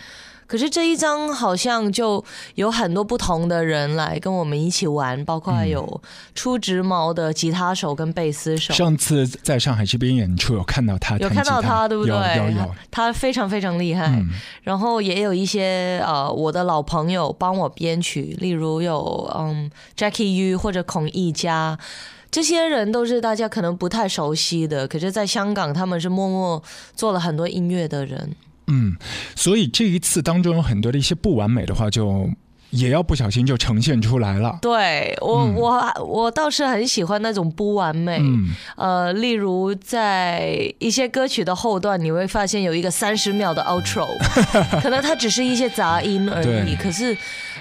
[0.52, 2.22] 可是这一张好像就
[2.56, 5.98] 有很多不同的人来跟我们一起玩，包括有
[6.34, 12.12] 出直毛的吉他手跟贝斯手，上次在上海这边演出有看到他有看到他他，对不对？
[12.36, 14.08] 有有有，他非常非常厉害。
[14.08, 14.28] 嗯
[14.62, 21.78] 然后也有一些呃我的老朋友帮我编曲，例如有嗯 Jackie Yu 或者孔乙嘉。
[22.30, 26.62] 这些人都是大家可能不太熟悉的，可是在香港他们是默默
[26.94, 28.36] 做了很多音乐的人。
[28.72, 28.96] 嗯，
[29.36, 32.30] 所以这一次当中有很多的一些不完美的话，就
[32.70, 34.58] 也要不小心就呈现出来了。
[34.62, 38.16] 对我、嗯我我倒是很喜欢那种不完美。
[38.18, 44.08] 嗯，呃，例如在一些歌曲的后段，你会发现有一个三十秒的 outro，
[44.80, 47.14] 可能它只是一些杂音而已，可是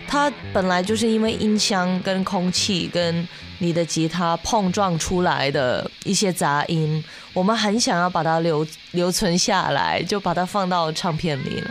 [0.07, 3.27] 它本来就是因为音箱跟空气跟
[3.61, 11.69] 你的吉他碰撞出来的一些杂音，我们很想要把它留留存下来，就把它放到唱片里了。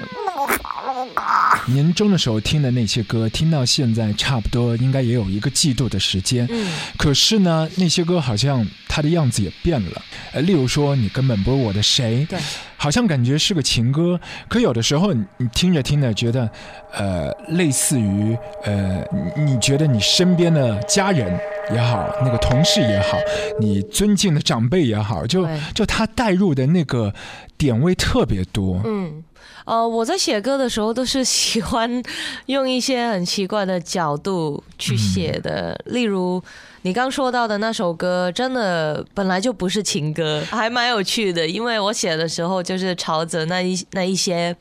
[1.69, 6.47] 年中的时候听的那些歌，听到现在差不多应该也有一个季度的时间。
[6.51, 10.03] 嗯，可是呢，那些歌好像它的样子也变了。
[10.33, 12.39] 呃，例如说，你根本不是我的谁，对，
[12.77, 16.51] 好像感觉是个情歌，可有的时候你你听着听着觉得，
[16.93, 19.05] 呃，类似于呃，
[19.37, 21.39] 你你觉得你身边的家人
[21.73, 23.19] 也好，那个同事也好，
[23.61, 27.13] 你尊敬的长辈也好，就就他带入的那个
[27.57, 28.81] 点位特别多。
[28.85, 29.23] 嗯，
[29.65, 32.03] 呃，我在写歌的时候都是喜欢
[32.47, 36.43] 用一些很奇怪的角度去写的，例如
[36.83, 44.57] 你刚说到的那首歌，真的本来就不是情歌，还蛮有趣的，因为我写的时候就是朝着那一那一些，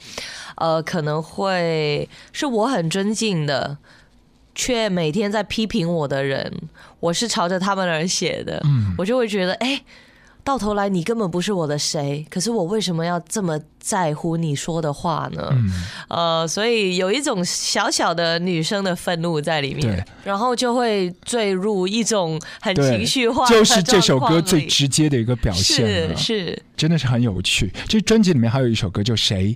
[0.55, 3.77] 呃，可能会是我很尊敬的。
[4.55, 6.51] 却每天在批评我的人，
[6.99, 9.81] 我是朝着他们而写的，嗯我就会觉得，哎、
[10.49, 15.47] 到头来你根本不是我的谁，可是我为什么要这么在乎你说的话呢？
[15.51, 15.69] 嗯
[16.07, 26.63] 呃，所以有一种小小的女生的愤怒在里面对，然后就会坠入一种很情绪化就是这首歌最直接的一个表现，是是。
[26.75, 27.71] 真的是很有趣。
[27.87, 29.55] 这专辑里面还有一首歌叫《谁》，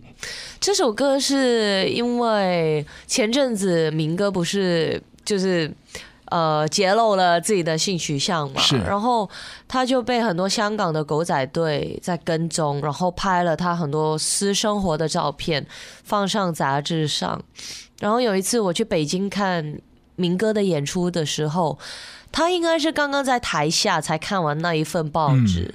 [0.59, 5.73] 这首歌是因为前阵子明哥不是就是
[6.33, 9.29] 呃揭露了自己的性取向嘛是，然后
[9.67, 15.63] 他就被很多香港的狗仔队在跟踪，然后拍了他很多私生活的照片
[16.03, 17.39] 放上杂志上。
[17.99, 19.77] 然后有一次我去北京看
[20.15, 21.77] 民歌的演出的时候，
[22.31, 25.71] 他应该是刚刚在台下才看完那一份报纸，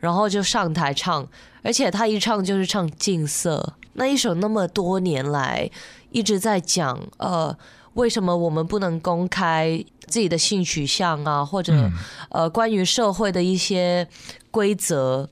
[0.00, 1.24] 然后就上台唱，
[1.62, 5.70] 而且他一唱就是唱《禁色》那一首，那么多年来
[6.10, 7.56] 一直在讲呃。
[7.94, 11.92] 为什么我们不能公开自己的性取向啊，或者、嗯
[12.30, 14.06] 呃关于社会的一些
[14.50, 15.28] 规则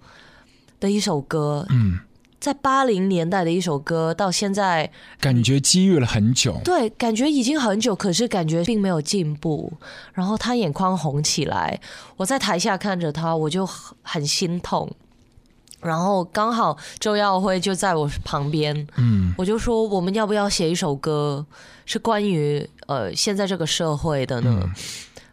[0.80, 1.66] 的一首歌？
[1.70, 2.00] 嗯，
[2.40, 4.90] 在八零年代的一首歌，到现在
[5.20, 6.60] 感觉机遇了很久。
[6.64, 9.72] 对，感觉已经很久，可是感觉并没有进步。
[10.12, 11.80] 然后他眼眶红起来，
[12.16, 14.90] 我在台下看着他，我就很很心痛。
[15.80, 21.44] 然后刚好周耀辉就在我旁边，嗯，我就说我们要不要写一首歌，
[21.86, 24.60] 是关于呃现在这个社会的呢？
[24.62, 24.70] 嗯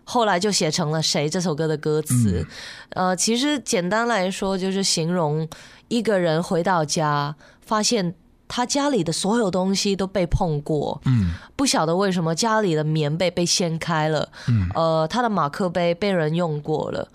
[0.07, 2.45] 后来就写成了《谁》这首歌的歌词。
[2.93, 5.49] 嗯呃，其实简单来说，就是形容
[5.87, 7.35] 一个人回到家，
[7.65, 8.13] 发现
[8.47, 17.07] 他家里的所有东西都被碰过，嗯，不晓得为什么家里的棉被被掀开了，嗯呃，他的马克杯被人用过了，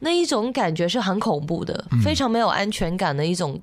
[0.00, 3.60] 那一种感觉是很恐怖的，嗯非常没有安全感的一种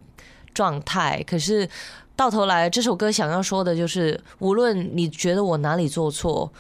[0.54, 1.24] 状态。
[1.28, 1.68] 可是
[2.16, 6.52] 到头来，这首歌想要说的就是，无论你觉得我哪里做错，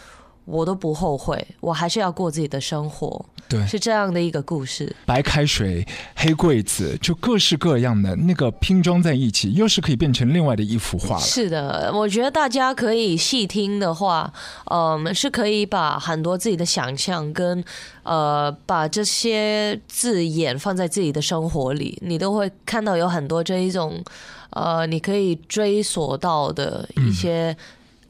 [0.45, 4.93] 我都不后悔，我还是要过自己的生活，对，是这样的一个故事。
[5.05, 11.21] 白开水、黑柜子，就各式各样的那个拼装在一起，又是可以变成另外的一幅画了。
[11.21, 14.31] 是的，我觉得大家可以细听的话，
[14.69, 17.63] 嗯，是可以把很多自己的想象跟
[18.03, 24.03] 呃，把这些字眼放在自己的生活里，你都会看到有很多这一种
[24.49, 27.55] 呃，你可以追索到的一些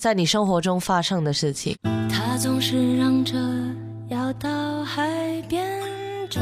[0.03, 1.77] 在你生活中发生的事情。
[2.09, 3.37] 他总是嚷着
[4.09, 5.81] 要到海边
[6.29, 6.41] 找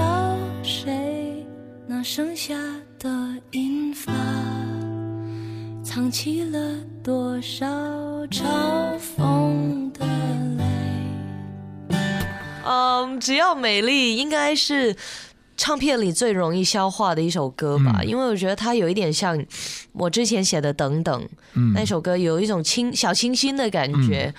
[0.64, 1.46] 谁，
[1.86, 2.56] 那剩下
[2.98, 3.08] 的
[3.52, 4.12] 银发，
[5.84, 6.58] 藏起了
[7.04, 7.68] 多少
[8.32, 10.08] 嘲讽的
[10.58, 10.64] 泪。
[12.66, 14.96] 嗯，只要美丽应该是
[15.62, 19.40] 唱片里最容易消化的一首歌吧，嗯因为我觉得它有一点像
[19.94, 21.22] 我之前写的《等等》
[21.54, 24.34] 嗯那首歌，有一种清小清新的感觉。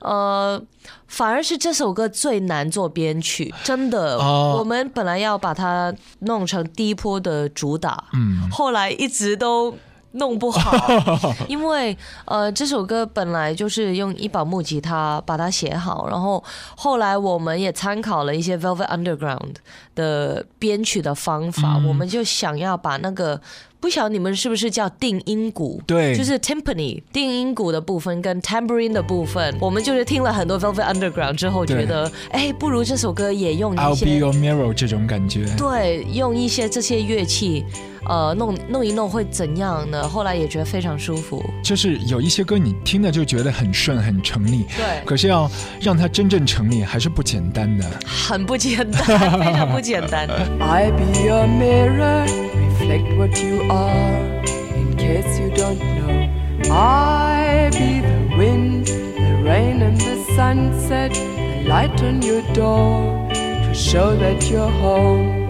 [0.00, 0.62] 呃，
[1.08, 4.18] 反而是这首歌最难做编曲，真的。
[4.18, 9.74] 哦我们本来要把它弄成第一波的主打，嗯后来一直都
[10.12, 10.74] 弄不好，
[11.48, 16.42] 因为呃这首歌本来就是用一把木吉他把它写好，然后
[16.76, 19.54] 后来我们也参考了一些 Velvet Underground
[19.94, 23.40] 的编曲的方法，嗯我们就想要把那个。
[23.80, 25.80] 不晓得你们是不是叫定音鼓？
[25.86, 35.46] 对就是 timpani 定音鼓的部分跟 tambourine 的部分，我们就是听了很多 Velvet Underground 之后，对觉得哎，不如这首歌也用一，I'll be 些 your mirror 这种感觉。
[35.56, 37.64] 对，用一些这些乐器，
[38.06, 40.08] 呃，弄弄一弄会怎样呢？
[40.08, 41.42] 后来也觉得非常舒服。
[41.62, 45.50] 就是有一些歌你听了就觉得很顺很成立，对，可是要
[45.80, 47.84] 让它真正成立还是不简单的。
[48.06, 49.02] 很不简单，
[49.38, 50.28] 非常不简单。
[50.60, 54.42] I be your mirror, reflect what you are.
[54.76, 61.12] In case you don't know, I be the wind, the rain, and the sunset.
[61.12, 65.48] The light on your door to show that you're home.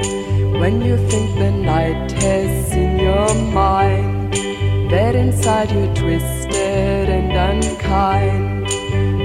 [0.59, 4.33] When you think the night has in your mind,
[4.91, 8.67] that inside you're twisted and unkind.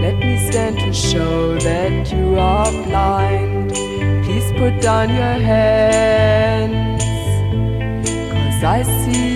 [0.04, 3.74] Let me stand to show that you are blind.
[4.24, 7.04] Please put down your hands,
[8.32, 9.33] cause I see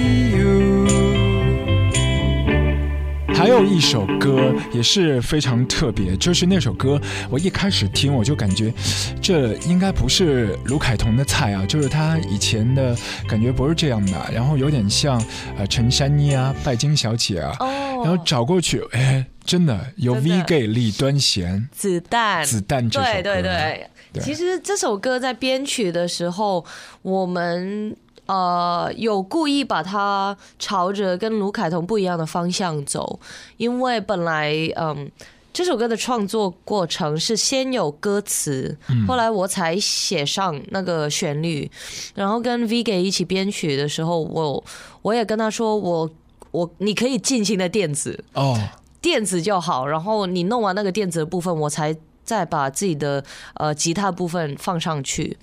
[3.37, 6.99] 还有一首歌也是非常特别，就是那首歌，
[7.29, 8.73] 我一开始听我就感觉，
[9.21, 12.97] 这应该不是卢凯彤的菜啊，就是他以前的
[13.29, 15.23] 感觉不是这样的，然后有点像
[15.55, 23.89] 呃陈珊妮啊、拜金小姐啊，哦，然后找过去，哎，真的有 V gay 李端贤、子弹，子弹这首歌，对对对。
[24.13, 24.23] 对。
[24.23, 26.65] 其实这首歌在编曲的时候，
[27.03, 27.95] 我们
[28.27, 33.19] 呃有故意把它朝着跟卢凯彤不一样的方向走，
[33.57, 35.09] 因为本来嗯
[35.53, 38.77] 这首歌的创作过程是先有歌词，
[39.07, 41.67] 后来我才写上那个旋律，
[42.13, 44.63] 然后跟 V 给一起编曲的时候，我
[45.01, 46.07] 我也跟他说，我
[46.51, 48.55] 我你可以尽情的电子，哦，
[49.01, 51.95] 电子就好，然后你弄完那个电子的部分，我才
[52.27, 53.23] 再把自己的
[53.53, 55.35] 呃吉他部分放上去，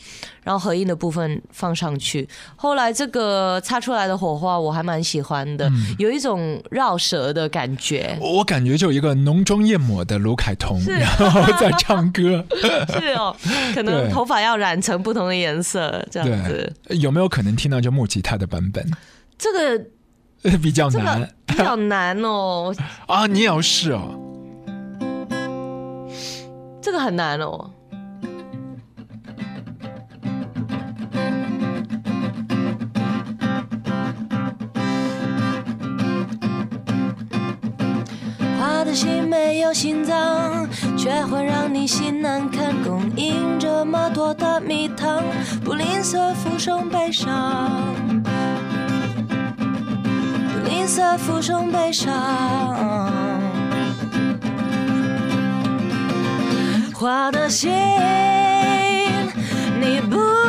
[0.42, 2.28] 然后合音的部分放上去。
[2.54, 8.18] 后来这个擦出来的火花，我还蛮喜欢的，有一种绕舌的感觉。
[8.20, 12.44] 我我感觉就一个浓妆艳抹的卢凯彤，然后在唱歌，
[13.00, 13.34] 是哦，
[13.74, 16.70] 可能对头发要染成不同的颜色，这样子。
[16.90, 18.86] 有没有可能听到就木吉他的版本？
[19.38, 19.84] 这个
[20.58, 22.74] 比较这难个比较难哦，
[23.08, 24.20] 啊，你也要试哦。
[26.84, 27.70] 这个很难哦。
[38.60, 42.74] 花的心没有心脏，却会让你心难堪。
[42.82, 45.22] 供应这么多的蜜糖，
[45.64, 47.70] 不吝啬附送悲伤，
[50.52, 52.93] 不吝啬附送悲伤。
[57.04, 57.70] 我的心，
[59.78, 60.43] 你不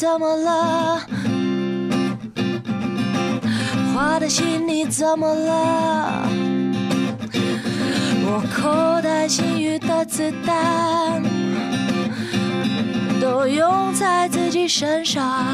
[0.00, 0.98] 怎么了？
[3.92, 6.26] 花的心你怎么了？
[8.24, 11.22] 我口袋幸运的子弹
[13.20, 15.44] 都用在自己身上，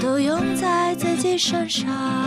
[0.00, 2.25] 都用在自己身上。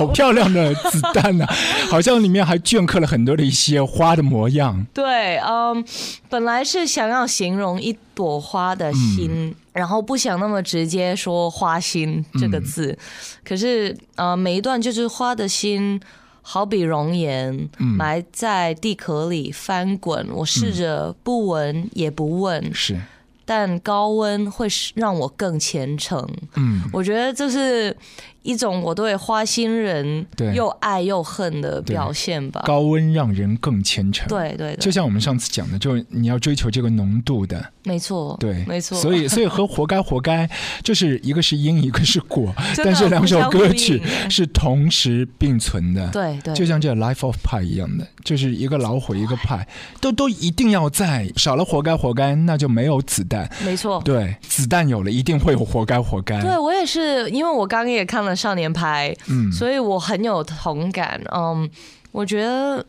[0.00, 1.46] 好漂亮的子弹呐、
[1.90, 4.86] 好像里面还镌刻了很多的一些花的模样。
[4.94, 5.84] 对，嗯，
[6.28, 12.98] 本来是想要形容一朵花的心，然后不想那么直接说“花心”这个字，
[13.44, 16.00] 可是呃，每一段就是花的心。
[16.42, 22.98] 好比容颜埋在地壳里翻滚，我试着不闻也不问，是，
[23.44, 26.26] 但高温会让我更虔诚。
[26.56, 27.94] 嗯，我觉得这是
[28.42, 32.62] 一种我对花心人对又爱又恨的表现吧。
[32.64, 34.28] 高温让人更虔诚。。
[34.28, 38.98] 对对对，就像我们上次讲的，就是你要追求这个浓度的，没错，对，没错。
[38.98, 40.48] 所以，所以和活该活该，
[40.82, 42.54] 就是一个是因，一个是果，
[42.84, 46.08] 但是两首歌曲是同时并存的。
[46.08, 49.66] 对对，就像这《Life of Pi》一样的，就是一个老虎一个派，
[50.00, 53.50] 都都一定要在，少了活该活该，那就没有子弹。
[53.64, 54.00] 没错。
[54.04, 56.40] 对，子弹有了，一定会有活该活该。
[56.40, 61.20] 对我也是，因为我刚刚也看了《少年派》，嗯，所以我很有同感。
[61.34, 61.68] 嗯，
[62.12, 62.84] 我觉得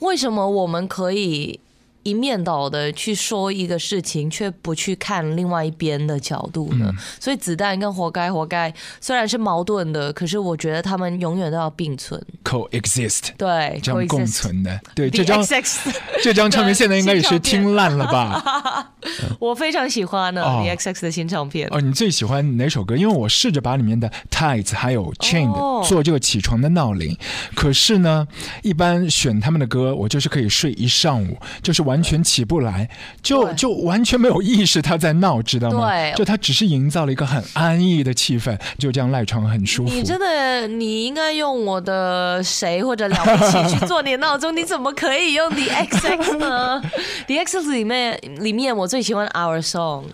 [0.00, 1.58] 为什么我们可以
[2.02, 6.86] 一面倒的去说一个事情，却不去看另外一边的角度呢？
[6.88, 12.20] 嗯所以子弹跟活该活该虽然是矛盾的，可是我觉得他们永远都要并存。
[12.44, 14.80] coexist，对，这样共存的。
[14.94, 15.44] 对，这张
[16.22, 18.92] 这张唱片现在应该也是听烂了吧？
[19.38, 21.68] 我非常喜欢呢、哦 The XX 的新唱片。
[21.70, 22.96] 哦，你最喜欢哪首歌？
[22.96, 27.16] 因为我试着把里面的 Tides 还有 Chained、哦做这个起床的闹铃，
[27.54, 28.26] 可是呢，
[28.62, 32.88] 一般选他们的歌，我就是可以睡一上午，就是完全起不来，
[33.20, 35.90] 就就完全没有意识他在闹，知道吗？
[35.90, 39.92] 对就他只是营造了一个很安逸的气氛，就这样赖床很舒服。
[39.92, 46.80] 你真的，你应该用我的谁或者了不起去做你的闹钟，你怎么可以用 The XX 呢
[47.26, 50.04] ？The XX 里面里面我最喜欢 Our Song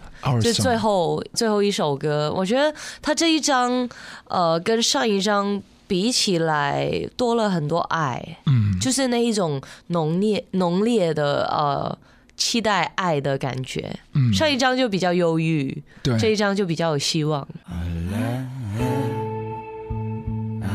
[0.54, 3.88] 最后最后一首歌，我觉得他这一张
[4.28, 11.96] 呃跟上一张比起来多了很多爱，嗯，就是那一种浓烈浓烈的呃
[12.36, 13.96] 期待爱的感觉。
[14.14, 17.46] 嗯上一张就比较忧郁，对这一张就比较有希望。
[17.68, 17.76] I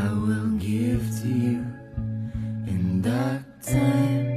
[0.08, 1.60] will give to you
[2.66, 4.31] in dark times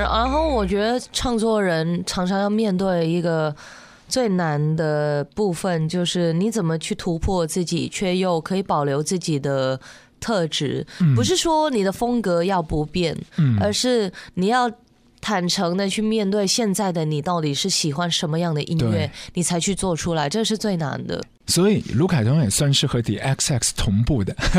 [0.00, 3.54] 然后我觉得创作人常常要面对一个
[4.08, 9.78] 最难的部分，就是你怎么去突破自己，却又可以保留自己的
[10.18, 10.86] 特质。
[11.14, 14.70] 不是说你的风格要不变，嗯而是你要。
[15.22, 21.22] 坦诚的去面对现在的你到底是喜欢什么样的音乐，你才去做出来，这是最难的。
[21.50, 24.34] 所以卢凯彤也算是和 The XX 同步的。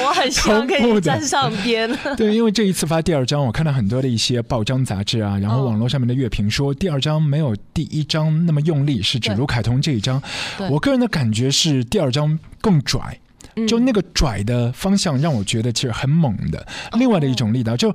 [0.00, 1.90] 我很希望可以站上边。
[2.16, 10.22] 对，因为这一次发第二张，我看到很多的一些报章杂志啊，然后哦网络上面的乐评说第二张没有第一张那么用力，是指卢凯彤这一张。
[10.70, 13.18] 我个人的感觉是第二张更拽。
[13.56, 16.66] 嗯就那个拽的方向让我觉得其实很猛的。
[16.98, 17.94] 另外的一种力道，就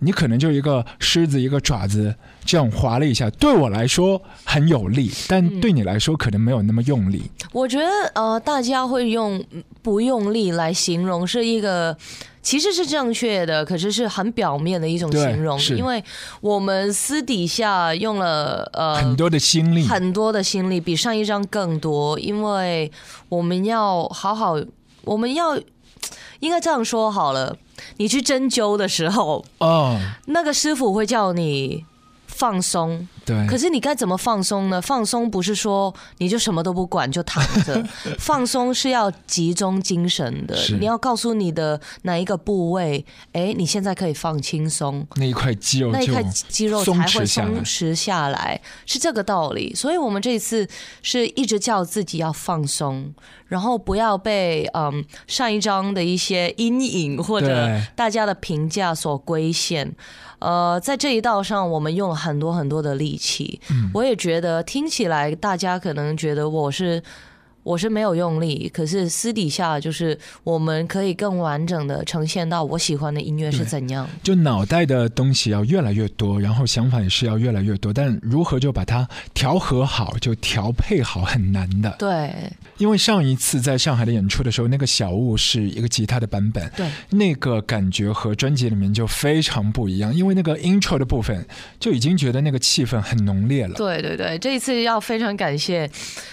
[0.00, 2.14] 你可能就一个狮子一个爪子
[2.44, 7.30] 这样划了一下，对我来说很有力，但嗯对你来说可能没有那么用力。
[7.52, 9.44] 我觉得呃，大家会用
[9.82, 11.96] 不用力来形容是一个。
[12.44, 16.02] 其实是正确的，可是是很表面的一种形容，是因为
[16.40, 22.90] 我们私底下用了呃很多的心力，很多的心力，比上一张更多，因为
[23.28, 24.56] 我们要好好，
[25.04, 25.56] 我们要
[26.40, 27.56] 应该这样说好了，
[27.98, 31.84] 你去针灸的时候，哦，那个师傅会叫你
[32.26, 34.80] 放松，对，可是你该怎么放松呢？
[34.80, 37.82] 放松不是说你就什么都不管就躺着，
[38.18, 40.56] 放松是要集中精神的。
[40.78, 49.74] 你要告诉你的哪一个部位，哎，你现在可以放轻松，那一块肌肉那一块肌肉才会松弛下来，是这个道理。
[49.74, 50.66] 所以我们这一次
[51.02, 53.14] 是一直叫自己要放松，
[53.46, 59.94] 然后不要被嗯上一章的一些阴影或者大家的评价所规限。
[60.38, 63.60] 呃，在这一道上，我们用了很多很多的力气。
[63.70, 67.02] 嗯我也觉得听起来大家可能觉得我是。
[67.62, 74.08] 我是没有用力，可是私底下就是我们可以更完整的呈现到我喜欢的音乐是怎样。
[74.22, 81.94] 就脑袋的东西要越来越多，然后想法也是要越来越多，但如何就把它调和好，就调配好很难的。
[81.98, 82.32] 对
[82.78, 90.14] 因为上一次在上海的演出的时候，那个小物是一个吉他的版本，对，那个感觉和专辑里面就非常不一样。
[90.14, 91.44] 因为那个 intro 的部分
[91.80, 93.74] 就已经觉得那个气氛很浓烈了。
[93.74, 95.90] 对对对，这一次要非常感谢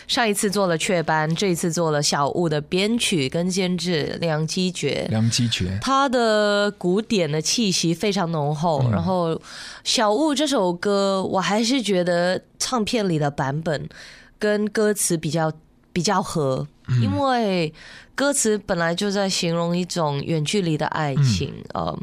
[0.07, 5.07] 上一次做了雀斑，这次做了小物的编曲跟监制梁基觉。
[5.09, 8.91] 梁基觉，他的古典的气息非常浓厚，嗯。
[8.91, 9.33] 然后
[9.83, 13.89] 《小物》这首歌，我还是觉得唱片里的版本
[14.37, 15.51] 跟歌词比较
[15.91, 16.67] 比较合，
[17.01, 17.73] 因为
[18.15, 21.97] 歌词本来就在形容一种远距离的爱情，呃，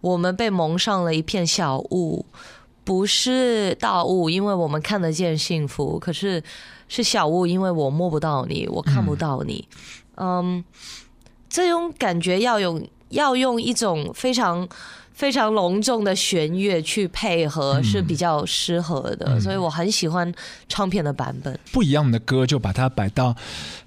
[0.00, 2.24] 我们被蒙上了一片小雾，
[2.84, 6.42] 不是大雾，因为我们看得见幸福，可是
[6.88, 9.66] 是小物，因为我摸不到你，我看不到你，
[10.16, 10.64] 嗯
[11.48, 14.68] 这种感觉要用要用一种非常
[15.12, 20.30] 非常隆重的弦乐去配合是比较适合的，所以我很喜欢
[20.68, 21.58] 唱片的版本。
[21.72, 23.34] 不一样的歌就把它摆到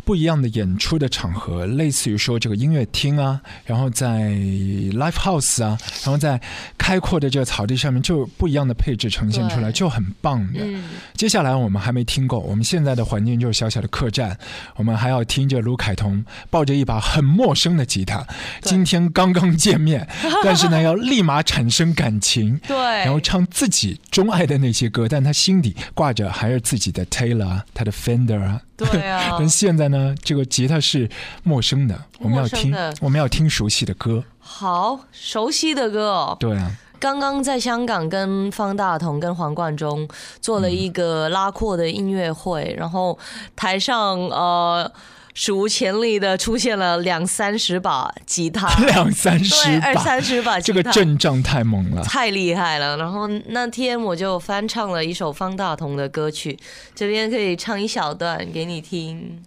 [0.09, 6.41] 不一样的演出的场合，类似于说这个音乐厅啊，然后在 live house 啊，然后在
[6.79, 10.61] 开阔的这个草地上面，就不一样的配置呈现出来，就很棒的。
[10.63, 10.83] 嗯，
[11.13, 14.35] 接下来我们还没听够，我们现在的环境就是小小的客栈，
[14.77, 18.25] 我们还要听着卢凯彤抱着一把很陌生的吉他，
[18.63, 20.09] 今天刚刚见面，
[20.43, 22.59] 但是呢要立马产生感情。
[22.67, 28.59] 对，然后唱自己钟爱的那些歌，但他心底挂着还是自己的 Taylor 啊，他的 Fender 啊。
[28.85, 31.09] 对啊 但，现在呢，这个吉他是
[31.43, 34.23] 陌生的，我们要听我们要听熟悉的歌。
[34.39, 36.37] 好熟悉的歌哦。
[36.39, 40.07] 对啊，刚刚在香港跟方大同跟黄贯中
[40.41, 43.17] 做了一个拉阔的音乐会，然后
[43.55, 44.91] 台上呃
[45.41, 52.03] 史无前例的出现了两三十把吉他， 两三，十把，二三十把吉他这，个阵仗太猛了。
[52.03, 52.97] 太厉害了。
[52.97, 56.59] 然后那天我就翻唱了一首方大同的歌曲，
[56.93, 59.41] 这边可以唱一小段给你听。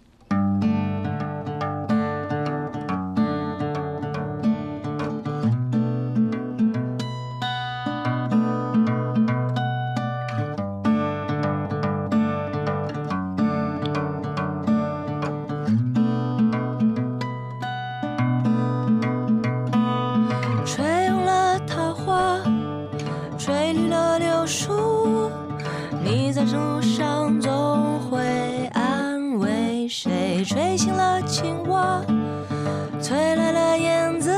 [33.13, 34.31] 吹来了燕子。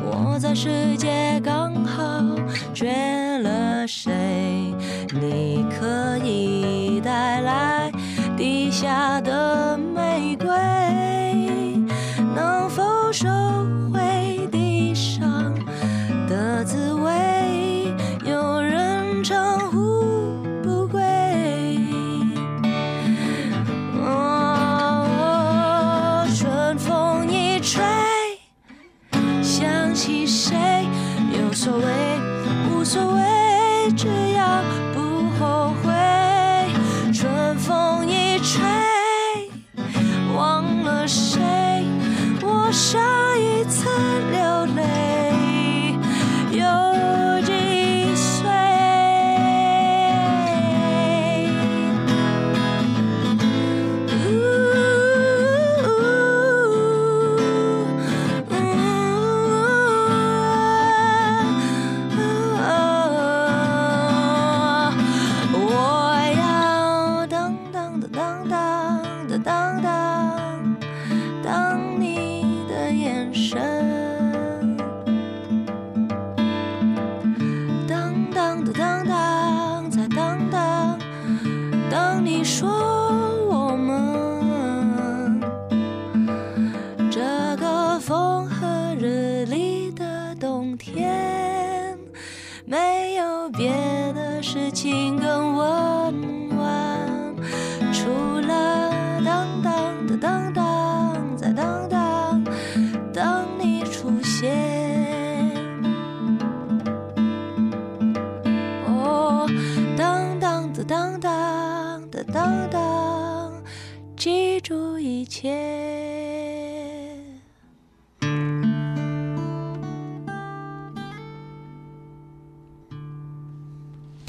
[0.00, 2.02] 我在世界刚好
[2.74, 4.74] 缺了谁？
[5.12, 7.92] 你可以带来
[8.36, 10.48] 地下的玫瑰。
[12.34, 12.82] 能否
[13.12, 13.28] 收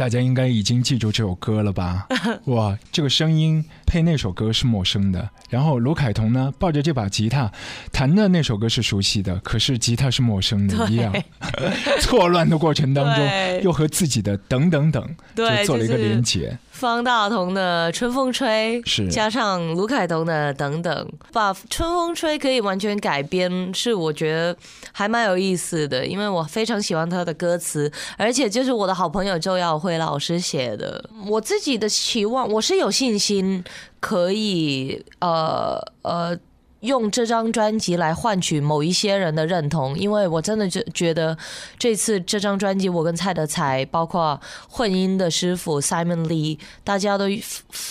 [0.03, 2.05] 大家应该已经记住这首歌了吧？
[2.47, 5.30] 哇，这个声音配那首歌是陌生的。
[5.49, 7.49] 然后卢凯彤呢，抱着这把吉他
[7.93, 11.13] 弹的那首歌是熟悉的，可是吉他是陌生的一样。
[12.03, 13.25] 错乱的过程当中，
[13.63, 15.01] 又和自己的等等等
[15.34, 16.57] 就做了一个就是连结。
[16.74, 24.58] 方大同的《春风吹》是加上卢凯彤的等等，把《春风吹》可以完全改编，是我觉得
[24.91, 31.10] 还蛮有意思的，因为我非常喜欢他的歌词，而且就是我的好朋友周耀辉老师写的。
[31.28, 33.64] 我自己的期望，我是有信心
[34.00, 36.38] 可以呃呃。
[36.84, 41.38] 用这张专辑来换取某一些人的认同，因为我真的觉觉得
[41.80, 44.39] 这次这张专辑，我跟蔡德才，包括
[44.69, 47.26] 混音的师傅 Simon Lee，大家都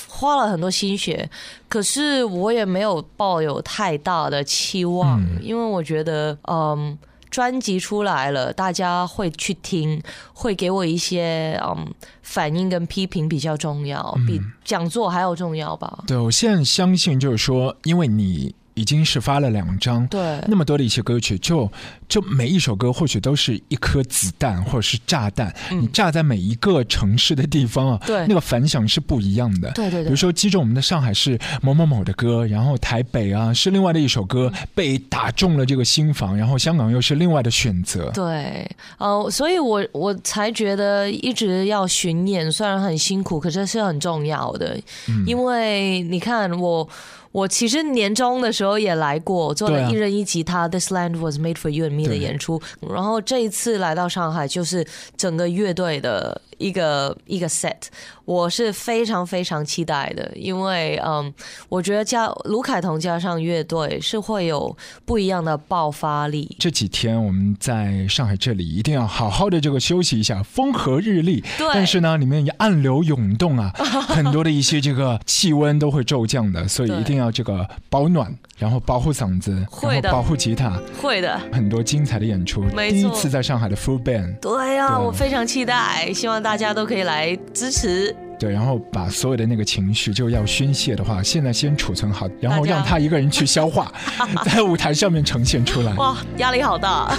[0.09, 1.29] 花了很多心血，
[1.69, 6.97] 可是我也没有抱有太大的期望，嗯因为我觉得，嗯。
[7.33, 10.03] 专辑出来了，大家会去听，
[10.35, 11.91] 会给我一些嗯
[12.21, 16.05] 反应跟批评比较重要，比讲座还要重要吧？
[16.07, 20.21] 对我现在相信，就是说，因为你已经是发了两张，对。
[20.49, 21.71] 那么多的一些歌曲，就
[22.09, 28.27] 就每一首歌或许都是一颗子弹或者是炸弹，你炸在每一个城市的地方啊，嗯对。
[28.27, 29.71] 那个反响是不一样的。
[29.73, 30.05] 对对对。
[30.05, 34.69] 比如说击中我们的上海是某某某的歌，然后台北啊是另外的一首歌嗯。
[34.75, 38.11] 被打中了这个心房，然后香港又是另外的选择。
[38.15, 38.69] 对，
[38.99, 44.79] 呃，所以我我才觉得一直要巡演，虽然很辛苦，可是是很重要的，
[45.09, 45.25] 嗯。
[45.27, 46.89] 因为你看我。
[47.33, 54.87] 我其实年终的时候也来过，做了一人一吉他《This Land Was Made for You and Me》的演出，然后这一次来到上海，就是
[55.17, 57.77] 整个乐队的一个一个 set，
[58.25, 61.33] 我是非常非常期待的，因为嗯，
[61.69, 64.75] 我觉得加卢凯彤加上乐队是会有
[65.05, 66.57] 不一样的爆发力。
[66.59, 71.43] 这几天我们在上海这里一定要好好的这个休息一下，风和日丽。
[71.59, 73.73] 对但是呢，里面也暗流涌动啊，
[74.07, 82.63] 很多的一些这个气温都会骤降的，所以一定要这个保暖，然后保护嗓子，会的保护吉他，会的，很多精彩的演出。
[82.89, 88.15] 第一次在上海的 full band，对呀、对我非常期待，希望大家都可以来支持。
[88.39, 93.93] 对，然后把所有的那个情绪就要宣泄的话，现在先储存好，然后让他一个人去消化，
[94.45, 95.95] 在舞台上面呈现出来。
[95.95, 97.15] 哇，压力好大！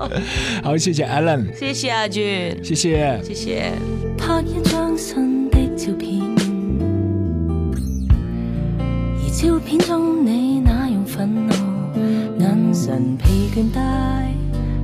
[0.64, 3.20] 好，谢谢 Alan，谢谢阿俊，谢谢。
[3.22, 3.72] 谢谢。
[4.16, 6.22] 拍一張新的照片，
[9.18, 11.52] 而照片中你那樣憤怒，
[12.38, 14.32] 眼神疲倦帶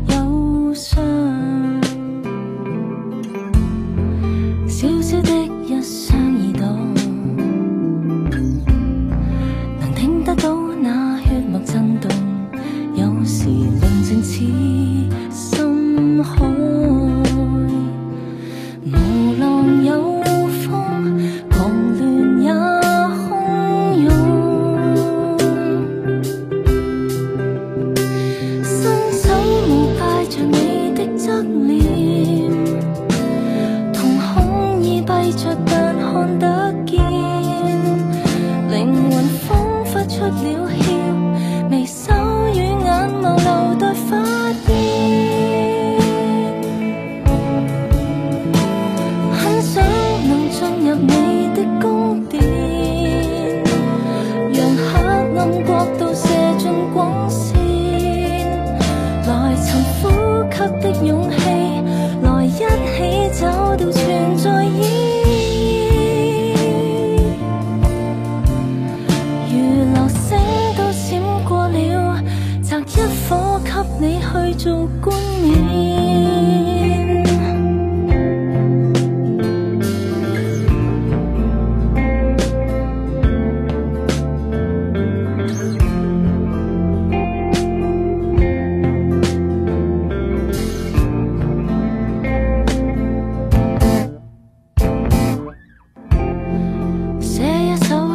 [0.09, 1.78] 憂傷。
[5.09, 5.30] 小的
[5.64, 6.66] 一双耳朵，
[9.80, 12.10] 能听得到那血脉震动，
[12.94, 14.44] 有时宁静似
[15.32, 16.78] 深海。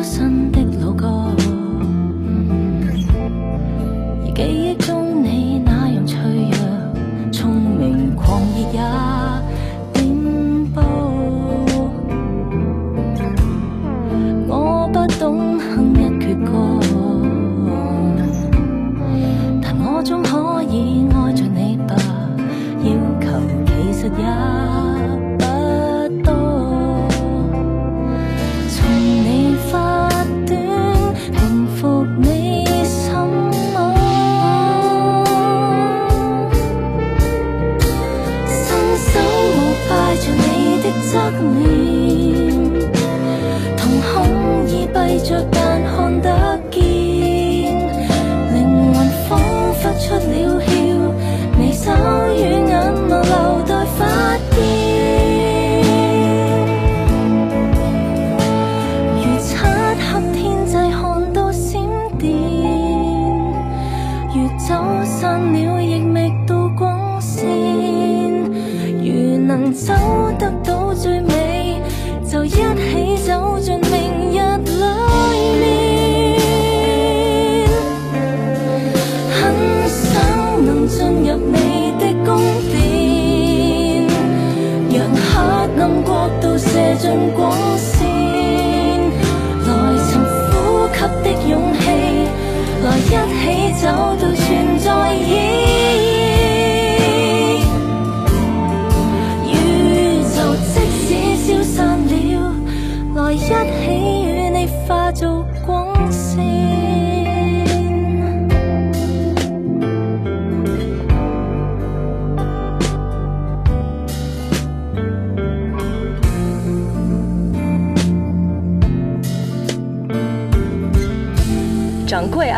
[0.03, 0.52] 身。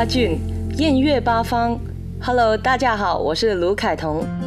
[0.05, 0.39] 俊
[0.77, 1.77] 艳越八方。
[2.21, 4.44] Hello 大家好我是卢凯彤。